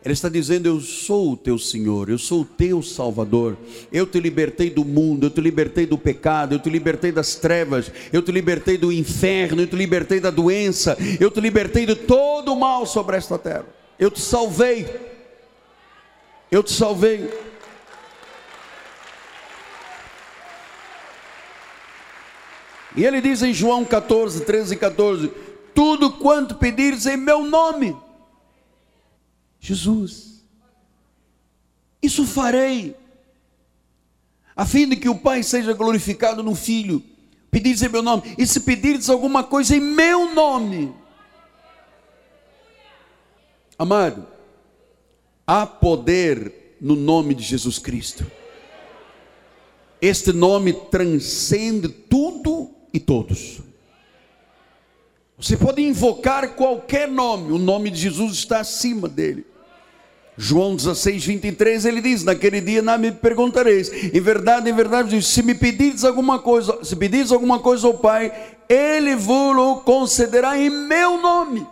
Ele 0.05 0.13
está 0.13 0.29
dizendo: 0.29 0.67
Eu 0.67 0.81
sou 0.81 1.33
o 1.33 1.37
teu 1.37 1.59
Senhor, 1.59 2.11
eu 2.11 2.19
sou 2.19 2.43
o 2.43 2.45
teu 2.45 2.83
Salvador. 2.83 3.57
Eu 3.91 4.07
te 4.07 4.21
libertei 4.21 4.69
do 4.69 4.85
mundo, 4.85 5.25
eu 5.25 5.31
te 5.31 5.41
libertei 5.41 5.87
do 5.87 5.97
pecado, 5.97 6.55
eu 6.55 6.59
te 6.59 6.69
libertei 6.69 7.11
das 7.11 7.37
trevas, 7.37 7.91
eu 8.13 8.21
te 8.21 8.31
libertei 8.31 8.77
do 8.77 8.93
inferno, 8.93 9.63
eu 9.63 9.67
te 9.67 9.77
libertei 9.77 10.21
da 10.21 10.31
doença, 10.31 10.95
eu 11.19 11.31
te 11.31 11.41
libertei 11.41 11.87
de 11.87 11.95
todo 11.95 12.53
o 12.53 12.61
mal 12.61 12.85
sobre 12.85 13.17
esta 13.17 13.39
terra. 13.39 13.65
Eu 13.99 14.11
te 14.11 14.21
salvei. 14.21 14.87
Eu 16.51 16.63
te 16.63 16.73
salvei. 16.73 17.31
E 22.95 23.05
ele 23.05 23.21
diz 23.21 23.43
em 23.43 23.53
João 23.53 23.85
14, 23.85 24.45
13 24.45 24.75
e 24.75 24.77
14: 24.77 25.33
Tudo 25.75 26.13
quanto 26.13 26.55
pedires 26.55 27.07
em 27.07 27.17
meu 27.17 27.45
nome 27.45 27.97
Jesus. 29.65 30.45
Isso 32.03 32.27
farei, 32.27 32.95
a 34.55 34.67
fim 34.67 34.87
de 34.87 34.95
que 34.95 35.09
o 35.09 35.17
Pai 35.19 35.43
seja 35.43 35.73
glorificado 35.73 36.43
no 36.43 36.55
Filho. 36.55 37.03
Pedires 37.51 37.81
em 37.83 37.89
meu 37.89 38.03
nome, 38.03 38.35
e 38.37 38.47
se 38.47 38.61
pedires 38.61 39.09
alguma 39.09 39.43
coisa 39.43 39.77
em 39.77 39.81
meu 39.81 40.35
nome, 40.35 40.93
amado, 43.79 44.27
há 45.47 45.65
poder 45.65 46.77
no 46.81 46.97
nome 46.97 47.33
de 47.33 47.45
Jesus 47.45 47.79
Cristo. 47.79 48.31
Este 50.03 50.33
nome 50.33 50.73
transcende 50.91 51.89
tudo 51.89 52.34
e 52.95 53.01
todos. 53.01 53.61
Você 55.37 55.57
pode 55.57 55.83
invocar 55.83 56.55
qualquer 56.55 57.09
nome, 57.09 57.51
o 57.51 57.59
nome 57.59 57.91
de 57.91 57.99
Jesus 57.99 58.35
está 58.35 58.61
acima 58.61 59.09
dele. 59.09 59.45
João 60.37 60.75
16, 60.75 61.27
23, 61.27 61.85
ele 61.85 62.01
diz: 62.01 62.25
Naquele 62.25 62.61
dia 62.61 62.81
não 62.81 62.99
me 62.99 63.11
perguntareis. 63.13 63.91
Em 63.93 64.21
verdade, 64.21 64.71
em 64.71 64.73
verdade, 64.73 65.21
se 65.23 65.43
me 65.43 65.55
pedires 65.55 66.05
alguma 66.05 66.39
coisa, 66.39 66.85
se 66.85 66.95
pedires 66.97 67.31
alguma 67.31 67.59
coisa 67.59 67.87
ao 67.87 67.99
Pai, 67.99 68.33
Ele 68.69 69.15
vos 69.15 69.83
concederá 69.83 70.59
em 70.59 70.71
meu 70.71 71.21
nome. 71.21 71.67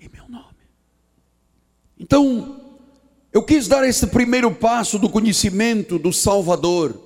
Em 0.00 0.08
meu 0.08 0.28
nome. 0.28 0.56
Então, 1.98 2.60
eu 3.32 3.42
quis 3.42 3.68
dar 3.68 3.86
esse 3.86 4.08
primeiro 4.08 4.52
passo 4.52 4.98
do 4.98 5.08
conhecimento 5.08 5.98
do 5.98 6.12
Salvador, 6.12 7.05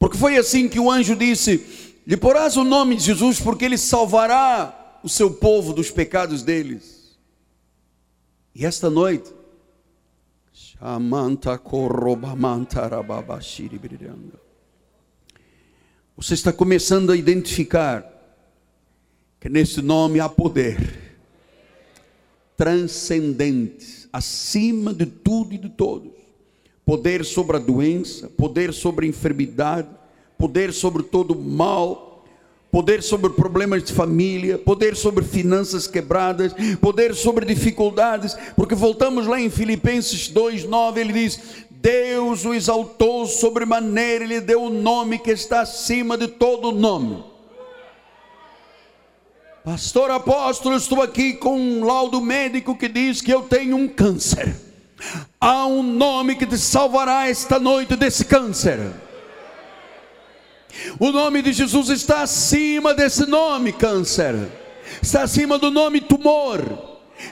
porque 0.00 0.16
foi 0.16 0.38
assim 0.38 0.66
que 0.66 0.80
o 0.80 0.90
anjo 0.90 1.14
disse: 1.14 1.92
Lhe 2.06 2.16
porás 2.16 2.56
o 2.56 2.64
nome 2.64 2.96
de 2.96 3.04
Jesus, 3.04 3.38
porque 3.38 3.66
Ele 3.66 3.76
salvará 3.76 4.98
o 5.04 5.08
seu 5.08 5.30
povo 5.30 5.74
dos 5.74 5.90
pecados 5.90 6.42
deles. 6.42 7.16
E 8.54 8.64
esta 8.64 8.88
noite, 8.88 9.30
você 16.16 16.34
está 16.34 16.52
começando 16.52 17.12
a 17.12 17.16
identificar 17.16 18.04
que 19.38 19.50
nesse 19.50 19.82
nome 19.82 20.18
há 20.18 20.28
poder 20.30 21.18
transcendente, 22.56 24.08
acima 24.10 24.92
de 24.94 25.04
tudo 25.04 25.54
e 25.54 25.58
de 25.58 25.68
todos. 25.68 26.19
Poder 26.90 27.24
sobre 27.24 27.56
a 27.56 27.60
doença, 27.60 28.28
poder 28.36 28.72
sobre 28.72 29.06
a 29.06 29.08
enfermidade, 29.08 29.86
poder 30.36 30.72
sobre 30.72 31.04
todo 31.04 31.34
o 31.34 31.40
mal, 31.40 32.24
poder 32.68 33.00
sobre 33.00 33.30
problemas 33.30 33.84
de 33.84 33.92
família, 33.92 34.58
poder 34.58 34.96
sobre 34.96 35.24
finanças 35.24 35.86
quebradas, 35.86 36.52
poder 36.80 37.14
sobre 37.14 37.46
dificuldades, 37.46 38.36
porque 38.56 38.74
voltamos 38.74 39.28
lá 39.28 39.40
em 39.40 39.48
Filipenses 39.48 40.28
2:9, 40.28 40.98
ele 40.98 41.12
diz: 41.12 41.40
Deus 41.70 42.44
o 42.44 42.52
exaltou 42.52 43.24
sobremaneira, 43.24 44.24
ele 44.24 44.40
deu 44.40 44.60
o 44.60 44.66
um 44.66 44.82
nome 44.82 45.20
que 45.20 45.30
está 45.30 45.60
acima 45.60 46.18
de 46.18 46.26
todo 46.26 46.72
nome. 46.72 47.22
Pastor 49.64 50.10
apóstolo, 50.10 50.74
estou 50.74 51.00
aqui 51.00 51.34
com 51.34 51.56
um 51.56 51.84
laudo 51.84 52.20
médico 52.20 52.76
que 52.76 52.88
diz 52.88 53.20
que 53.20 53.32
eu 53.32 53.42
tenho 53.42 53.76
um 53.76 53.86
câncer. 53.86 54.69
Há 55.40 55.66
um 55.66 55.82
nome 55.82 56.36
que 56.36 56.46
te 56.46 56.58
salvará 56.58 57.28
esta 57.28 57.58
noite 57.58 57.96
desse 57.96 58.24
câncer. 58.24 58.78
O 60.98 61.10
nome 61.10 61.42
de 61.42 61.52
Jesus 61.52 61.88
está 61.88 62.22
acima 62.22 62.94
desse 62.94 63.26
nome, 63.26 63.72
câncer. 63.72 64.34
Está 65.02 65.22
acima 65.22 65.58
do 65.58 65.70
nome 65.70 66.00
tumor. 66.00 66.60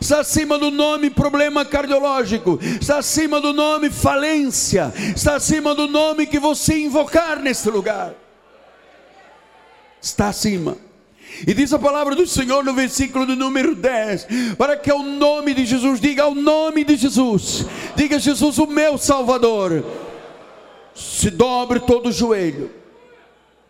Está 0.01 0.21
acima 0.21 0.59
do 0.59 0.71
nome 0.71 1.11
problema 1.11 1.65
cardiológico. 1.65 2.59
Está 2.81 2.99
acima 2.99 3.41
do 3.41 3.53
nome 3.53 3.91
falência. 3.91 4.93
Está 5.15 5.37
acima 5.37 5.75
do 5.75 5.87
nome 5.87 6.27
que 6.27 6.39
você 6.39 6.79
invocar 6.79 7.41
neste 7.41 7.71
lugar. 7.71 8.15
Está 10.01 10.29
acima. 10.29 10.88
E 11.47 11.55
diz 11.55 11.73
a 11.73 11.79
palavra 11.79 12.15
do 12.15 12.27
Senhor 12.27 12.65
no 12.65 12.75
versículo 12.75 13.27
do 13.27 13.37
número 13.37 13.75
10: 13.75 14.27
para 14.57 14.77
que 14.77 14.93
o 14.93 15.03
nome 15.03 15.55
de 15.55 15.65
Jesus, 15.65 16.01
diga 16.01 16.27
o 16.27 16.35
nome 16.35 16.85
de 16.85 16.97
Jesus, 16.97 17.65
diga 17.95 18.19
Jesus, 18.19 18.59
o 18.59 18.67
meu 18.67 18.99
Salvador, 18.99 19.85
se 20.95 21.31
dobre 21.31 21.81
todo 21.81 22.09
o 22.09 22.13
joelho, 22.13 22.71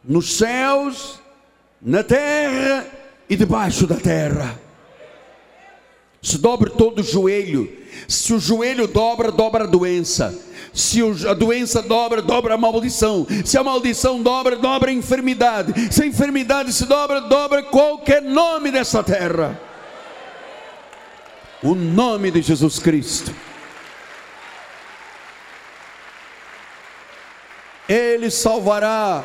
nos 0.02 0.36
céus, 0.36 1.20
na 1.80 2.02
terra 2.02 2.86
e 3.28 3.36
debaixo 3.36 3.86
da 3.86 3.96
terra. 3.96 4.58
Se 6.20 6.38
dobre 6.38 6.70
todo 6.70 6.98
o 6.98 7.04
joelho, 7.04 7.70
se 8.08 8.32
o 8.32 8.40
joelho 8.40 8.88
dobra, 8.88 9.30
dobra 9.30 9.64
a 9.64 9.66
doença. 9.66 10.36
Se 10.72 11.00
a 11.28 11.34
doença 11.34 11.82
dobra, 11.82 12.22
dobra 12.22 12.54
a 12.54 12.58
maldição. 12.58 13.26
Se 13.44 13.56
a 13.58 13.64
maldição 13.64 14.22
dobra, 14.22 14.56
dobra 14.56 14.90
a 14.90 14.94
enfermidade. 14.94 15.92
Se 15.92 16.02
a 16.02 16.06
enfermidade 16.06 16.72
se 16.72 16.86
dobra, 16.86 17.20
dobra 17.20 17.62
qualquer 17.62 18.22
nome 18.22 18.70
dessa 18.70 19.02
terra. 19.02 19.60
O 21.62 21.74
nome 21.74 22.30
de 22.30 22.42
Jesus 22.42 22.78
Cristo. 22.78 23.34
Ele 27.88 28.30
salvará 28.30 29.24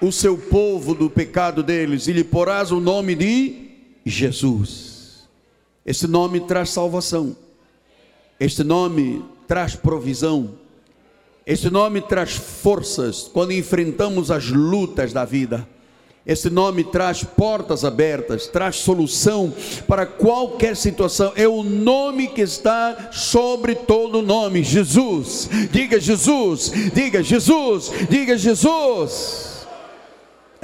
o 0.00 0.12
seu 0.12 0.38
povo 0.38 0.94
do 0.94 1.10
pecado 1.10 1.62
deles 1.62 2.06
e 2.06 2.12
lhe 2.12 2.22
porás 2.22 2.70
o 2.70 2.78
nome 2.78 3.14
de 3.14 3.70
Jesus. 4.04 5.28
Esse 5.84 6.06
nome 6.06 6.40
traz 6.40 6.70
salvação. 6.70 7.36
Este 8.38 8.62
nome 8.62 9.24
traz 9.46 9.74
provisão. 9.74 10.54
Esse 11.46 11.68
nome 11.68 12.00
traz 12.00 12.32
forças 12.32 13.30
quando 13.32 13.52
enfrentamos 13.52 14.30
as 14.30 14.48
lutas 14.48 15.12
da 15.12 15.24
vida. 15.24 15.66
Esse 16.26 16.48
nome 16.48 16.84
traz 16.84 17.22
portas 17.22 17.84
abertas, 17.84 18.46
traz 18.46 18.76
solução 18.76 19.52
para 19.86 20.06
qualquer 20.06 20.74
situação. 20.74 21.32
É 21.36 21.46
o 21.46 21.62
nome 21.62 22.28
que 22.28 22.40
está 22.40 23.10
sobre 23.12 23.74
todo 23.74 24.22
nome: 24.22 24.62
Jesus. 24.62 25.50
Diga 25.70 26.00
Jesus, 26.00 26.72
diga 26.94 27.22
Jesus, 27.22 27.92
diga 28.08 28.38
Jesus. 28.38 29.53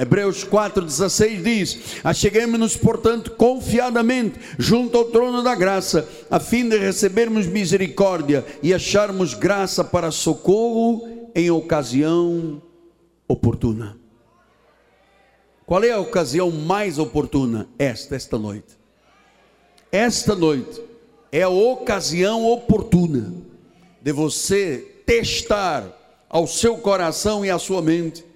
Hebreus 0.01 0.43
4,16 0.43 1.43
diz: 1.43 1.79
Acheguemos-nos, 2.03 2.75
portanto, 2.75 3.29
confiadamente 3.35 4.39
junto 4.57 4.97
ao 4.97 5.05
trono 5.05 5.43
da 5.43 5.53
graça, 5.53 6.09
a 6.27 6.39
fim 6.39 6.67
de 6.67 6.75
recebermos 6.75 7.45
misericórdia 7.45 8.43
e 8.63 8.73
acharmos 8.73 9.35
graça 9.35 9.83
para 9.83 10.09
socorro 10.09 11.07
em 11.35 11.51
ocasião 11.51 12.59
oportuna. 13.27 13.95
Qual 15.67 15.83
é 15.83 15.91
a 15.91 15.99
ocasião 15.99 16.49
mais 16.49 16.97
oportuna? 16.97 17.69
Esta, 17.77 18.15
esta 18.15 18.39
noite. 18.39 18.75
Esta 19.91 20.33
noite 20.33 20.81
é 21.31 21.43
a 21.43 21.49
ocasião 21.49 22.43
oportuna 22.47 23.35
de 24.01 24.11
você 24.11 25.03
testar 25.05 25.85
ao 26.27 26.47
seu 26.47 26.79
coração 26.79 27.45
e 27.45 27.51
à 27.51 27.59
sua 27.59 27.83
mente 27.83 28.30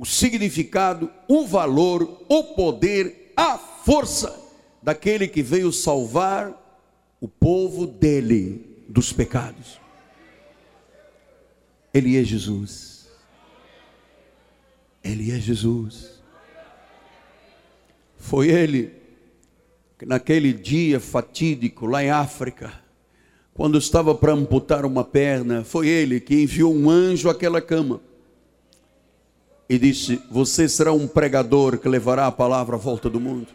o 0.00 0.06
significado, 0.06 1.10
o 1.28 1.46
valor, 1.46 2.24
o 2.26 2.42
poder, 2.42 3.34
a 3.36 3.58
força 3.58 4.34
daquele 4.82 5.28
que 5.28 5.42
veio 5.42 5.70
salvar 5.70 6.56
o 7.20 7.28
povo 7.28 7.86
dele 7.86 8.82
dos 8.88 9.12
pecados. 9.12 9.78
Ele 11.92 12.18
é 12.18 12.24
Jesus. 12.24 13.10
Ele 15.04 15.32
é 15.32 15.38
Jesus. 15.38 16.22
Foi 18.16 18.48
ele 18.48 18.94
que 19.98 20.06
naquele 20.06 20.54
dia 20.54 20.98
fatídico 20.98 21.84
lá 21.84 22.02
em 22.02 22.08
África, 22.08 22.72
quando 23.52 23.76
estava 23.76 24.14
para 24.14 24.32
amputar 24.32 24.86
uma 24.86 25.04
perna, 25.04 25.62
foi 25.62 25.88
ele 25.88 26.20
que 26.20 26.42
enviou 26.42 26.74
um 26.74 26.88
anjo 26.88 27.28
àquela 27.28 27.60
cama 27.60 28.00
e 29.70 29.78
disse: 29.78 30.20
Você 30.28 30.68
será 30.68 30.92
um 30.92 31.06
pregador 31.06 31.78
que 31.78 31.88
levará 31.88 32.26
a 32.26 32.32
palavra 32.32 32.74
à 32.74 32.78
volta 32.78 33.08
do 33.08 33.20
mundo. 33.20 33.46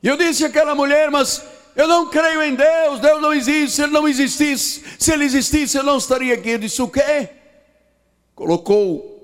E 0.00 0.06
eu 0.06 0.16
disse 0.16 0.44
àquela 0.44 0.72
mulher: 0.72 1.10
Mas 1.10 1.44
eu 1.74 1.88
não 1.88 2.08
creio 2.08 2.40
em 2.40 2.54
Deus, 2.54 3.00
Deus 3.00 3.20
não 3.20 3.34
existe. 3.34 3.74
Se 3.74 3.82
ele 3.82 3.92
não 3.92 4.06
existisse, 4.06 4.84
se 5.00 5.12
ele 5.12 5.24
existisse, 5.24 5.76
eu 5.76 5.82
não 5.82 5.98
estaria 5.98 6.32
aqui. 6.32 6.50
Eu 6.50 6.58
disse: 6.58 6.80
O 6.80 6.86
quê? 6.86 7.28
Colocou 8.36 9.18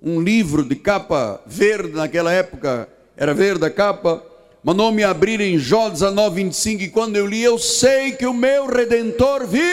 um 0.00 0.20
livro 0.22 0.64
de 0.64 0.76
capa 0.76 1.42
verde, 1.44 1.92
naquela 1.92 2.32
época 2.32 2.88
era 3.16 3.34
verde 3.34 3.64
a 3.64 3.70
capa, 3.70 4.24
mandou-me 4.62 5.02
abrir 5.02 5.40
em 5.40 5.58
Jó 5.58 5.88
19, 5.88 6.44
25. 6.44 6.82
E 6.84 6.90
quando 6.90 7.16
eu 7.16 7.26
li, 7.26 7.42
eu 7.42 7.58
sei 7.58 8.12
que 8.12 8.24
o 8.24 8.32
meu 8.32 8.66
redentor 8.66 9.48
vive 9.48 9.64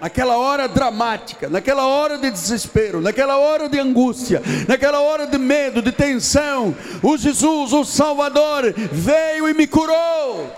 naquela 0.00 0.36
hora 0.36 0.68
dramática, 0.68 1.48
naquela 1.48 1.86
hora 1.86 2.18
de 2.18 2.30
desespero, 2.30 3.00
naquela 3.00 3.38
hora 3.38 3.68
de 3.68 3.78
angústia, 3.78 4.42
naquela 4.68 5.00
hora 5.00 5.26
de 5.26 5.38
medo, 5.38 5.82
de 5.82 5.92
tensão, 5.92 6.76
o 7.02 7.16
Jesus, 7.16 7.72
o 7.72 7.84
Salvador, 7.84 8.72
veio 8.92 9.48
e 9.48 9.54
me 9.54 9.66
curou, 9.66 10.50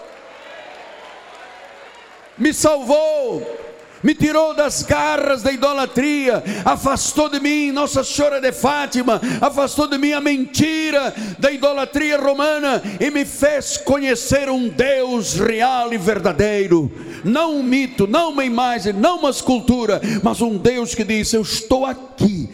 me 2.37 2.53
salvou, 2.53 3.70
me 4.03 4.15
tirou 4.15 4.55
das 4.55 4.83
garras 4.83 5.43
da 5.43 5.53
idolatria, 5.53 6.43
afastou 6.65 7.29
de 7.29 7.39
mim 7.39 7.71
Nossa 7.71 8.03
Senhora 8.03 8.41
de 8.41 8.53
Fátima, 8.53 9.21
afastou 9.41 9.87
de 9.87 9.99
mim 9.99 10.13
a 10.13 10.21
mentira 10.21 11.15
da 11.39 11.51
idolatria 11.51 12.19
romana 12.19 12.83
e 12.99 13.11
me 13.11 13.25
fez 13.25 13.77
conhecer 13.77 14.49
um 14.49 14.69
Deus 14.69 15.35
real 15.35 15.93
e 15.93 15.99
verdadeiro, 15.99 16.91
não 17.25 17.57
um 17.57 17.63
mito, 17.63 18.07
não 18.07 18.31
uma 18.31 18.45
imagem, 18.45 18.93
não 18.93 19.19
uma 19.19 19.31
escultura, 19.31 20.01
mas 20.23 20.41
um 20.41 20.57
Deus 20.57 20.95
que 20.95 21.05
disse: 21.05 21.37
Eu 21.37 21.43
estou 21.43 21.85
aqui, 21.85 22.49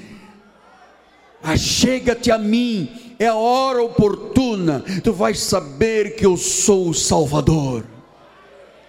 achega-te 1.42 2.30
a 2.30 2.38
mim, 2.38 2.90
é 3.18 3.28
a 3.28 3.34
hora 3.34 3.82
oportuna, 3.82 4.82
tu 5.03 5.12
vais 5.12 5.40
saber 5.40 6.16
que 6.16 6.26
eu 6.26 6.36
sou 6.36 6.88
o 6.88 6.94
Salvador, 6.94 7.84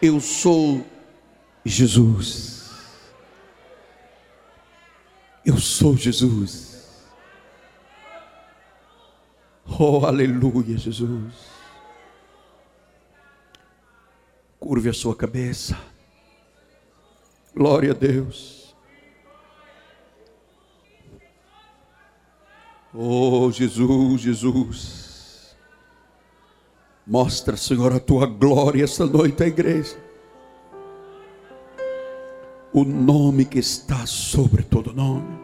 eu 0.02 0.20
sou 0.20 0.84
Jesus. 1.68 2.70
Eu 5.46 5.58
sou 5.58 5.96
Jesus. 5.96 7.06
Oh, 9.80 10.06
aleluia, 10.06 10.78
Jesus. 10.78 11.34
Curve 14.60 14.90
a 14.90 14.94
sua 14.94 15.16
cabeça. 15.16 15.78
Glória 17.56 17.92
a 17.92 17.94
Deus. 17.94 18.76
Oh, 22.94 23.52
Jesus, 23.52 24.22
Jesus. 24.22 25.56
Mostra, 27.06 27.56
Senhor, 27.56 27.94
a 27.94 28.00
tua 28.00 28.26
glória 28.26 28.84
esta 28.84 29.06
noite 29.06 29.44
à 29.44 29.48
igreja 29.48 30.07
o 32.80 32.86
nome 32.86 33.44
que 33.44 33.58
está 33.58 34.06
sobre 34.06 34.62
todo 34.62 34.94
nome, 34.94 35.36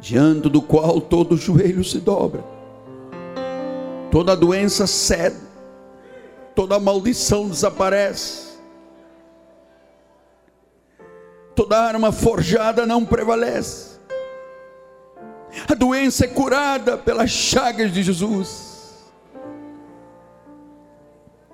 diante 0.00 0.48
do 0.48 0.60
qual 0.60 1.00
todo 1.00 1.36
joelho 1.36 1.84
se 1.84 2.00
dobra, 2.00 2.44
toda 4.10 4.34
doença 4.34 4.84
cede, 4.84 5.36
toda 6.56 6.80
maldição 6.80 7.48
desaparece, 7.48 8.58
toda 11.54 11.78
arma 11.78 12.10
forjada 12.10 12.84
não 12.84 13.06
prevalece, 13.06 14.00
a 15.68 15.74
doença 15.74 16.24
é 16.24 16.28
curada 16.28 16.98
pelas 16.98 17.30
chagas 17.30 17.92
de 17.92 18.02
Jesus, 18.02 19.04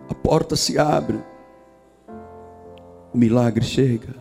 a 0.08 0.14
porta 0.14 0.56
se 0.56 0.78
abre 0.78 1.35
o 3.16 3.18
milagre 3.18 3.64
chega. 3.64 4.14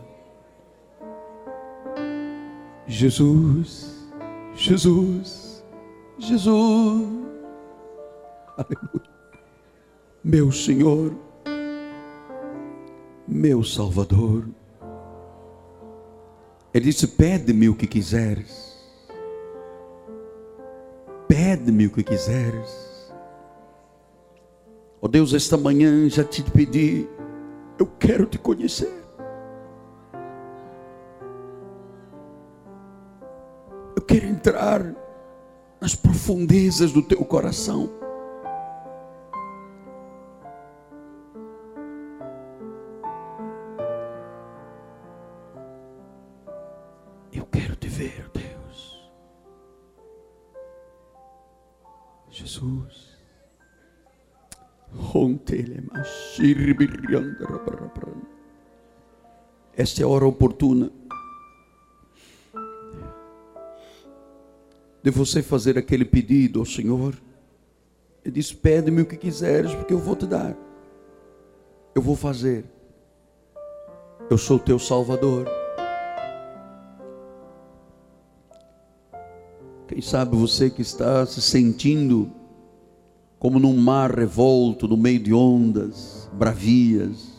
Jesus, 2.87 4.07
Jesus, 4.55 5.63
Jesus, 6.17 7.25
Aleluia. 8.57 9.15
Meu 10.23 10.49
Senhor, 10.49 11.13
meu 13.27 13.63
Salvador. 13.63 14.47
Ele 16.73 16.85
disse: 16.85 17.05
Pede-me 17.05 17.67
o 17.67 17.75
que 17.75 17.85
quiseres. 17.85 18.75
Pede-me 21.27 21.87
o 21.87 21.91
que 21.91 22.01
quiseres. 22.01 23.13
Ó 25.01 25.05
oh 25.05 25.07
Deus, 25.09 25.33
esta 25.33 25.57
manhã 25.57 26.07
já 26.09 26.23
te 26.23 26.41
pedi, 26.43 27.07
eu 27.77 27.85
quero 27.99 28.25
te 28.25 28.37
conhecer. 28.37 29.03
Eu 33.95 34.01
quero 34.01 34.25
entrar 34.25 34.95
nas 35.79 35.95
profundezas 35.95 36.91
do 36.91 37.01
teu 37.01 37.23
coração. 37.25 38.04
Esta 59.77 60.01
é 60.01 60.05
a 60.05 60.07
hora 60.07 60.25
oportuna 60.25 60.91
de 65.03 65.11
você 65.11 65.43
fazer 65.43 65.77
aquele 65.77 66.03
pedido 66.03 66.59
ao 66.59 66.65
Senhor. 66.65 67.13
Ele 68.23 68.33
diz: 68.33 68.51
Pede-me 68.51 69.03
o 69.03 69.05
que 69.05 69.15
quiseres, 69.17 69.73
porque 69.73 69.93
eu 69.93 69.99
vou 69.99 70.15
te 70.15 70.25
dar. 70.25 70.57
Eu 71.93 72.01
vou 72.01 72.15
fazer. 72.15 72.65
Eu 74.29 74.37
sou 74.37 74.57
teu 74.57 74.79
Salvador. 74.79 75.47
Quem 79.87 80.01
sabe 80.01 80.35
você 80.35 80.69
que 80.71 80.81
está 80.81 81.25
se 81.25 81.41
sentindo 81.41 82.31
como 83.45 83.59
num 83.59 83.77
mar 83.77 84.09
revolto, 84.09 84.87
no 84.87 84.97
meio 84.97 85.19
de 85.19 85.31
ondas 85.31 86.27
bravias, 86.33 87.31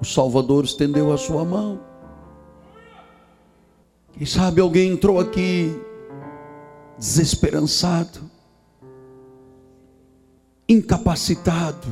o 0.00 0.04
Salvador 0.04 0.64
estendeu 0.64 1.12
a 1.12 1.16
sua 1.16 1.44
mão. 1.44 1.78
Quem 4.12 4.26
sabe 4.26 4.60
alguém 4.60 4.90
entrou 4.90 5.20
aqui 5.20 5.72
desesperançado, 6.98 8.28
incapacitado, 10.68 11.86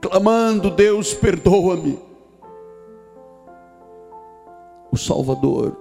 clamando: 0.00 0.68
Deus, 0.68 1.14
perdoa-me. 1.14 1.96
O 4.90 4.96
Salvador 4.96 5.78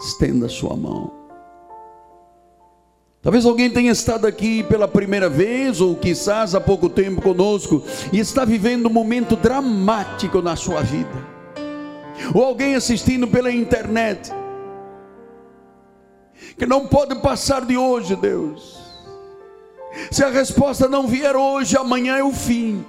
estenda 0.00 0.46
a 0.46 0.48
sua 0.48 0.74
mão. 0.74 1.27
Talvez 3.20 3.44
alguém 3.44 3.68
tenha 3.68 3.92
estado 3.92 4.26
aqui 4.26 4.62
pela 4.62 4.86
primeira 4.86 5.28
vez, 5.28 5.80
ou 5.80 5.96
quizás 5.96 6.54
há 6.54 6.60
pouco 6.60 6.88
tempo 6.88 7.20
conosco, 7.20 7.82
e 8.12 8.18
está 8.18 8.44
vivendo 8.44 8.86
um 8.86 8.92
momento 8.92 9.36
dramático 9.36 10.40
na 10.40 10.56
sua 10.56 10.82
vida 10.82 11.38
ou 12.34 12.44
alguém 12.44 12.74
assistindo 12.74 13.26
pela 13.26 13.50
internet, 13.50 14.30
que 16.56 16.66
não 16.66 16.86
pode 16.86 17.14
passar 17.16 17.64
de 17.64 17.76
hoje, 17.76 18.16
Deus. 18.16 18.78
Se 20.10 20.22
a 20.22 20.28
resposta 20.28 20.88
não 20.88 21.06
vier 21.06 21.34
hoje, 21.36 21.76
amanhã 21.76 22.16
é 22.16 22.22
o 22.22 22.32
fim. 22.32 22.84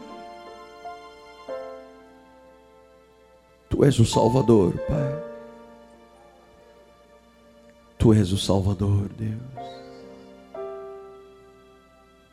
Tu 3.70 3.84
és 3.84 4.00
o 4.00 4.06
Salvador, 4.06 4.74
Pai. 4.88 5.24
Tu 7.98 8.14
és 8.14 8.32
o 8.32 8.38
Salvador, 8.38 9.10
Deus. 9.18 9.79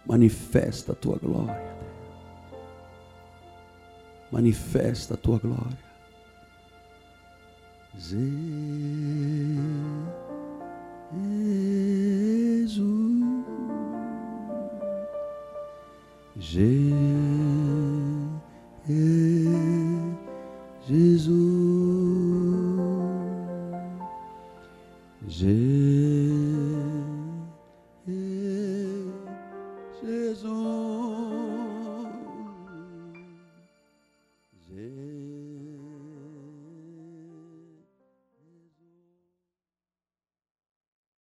Manifesta 0.06 0.92
a 0.92 0.94
tua 0.94 1.18
glória. 1.18 1.76
Manifesta 4.30 5.14
a 5.14 5.16
tua 5.16 5.38
glória. 5.38 5.86
Jesus, 7.98 8.20
Jesus, 16.38 16.86
Jesus. 25.28 26.05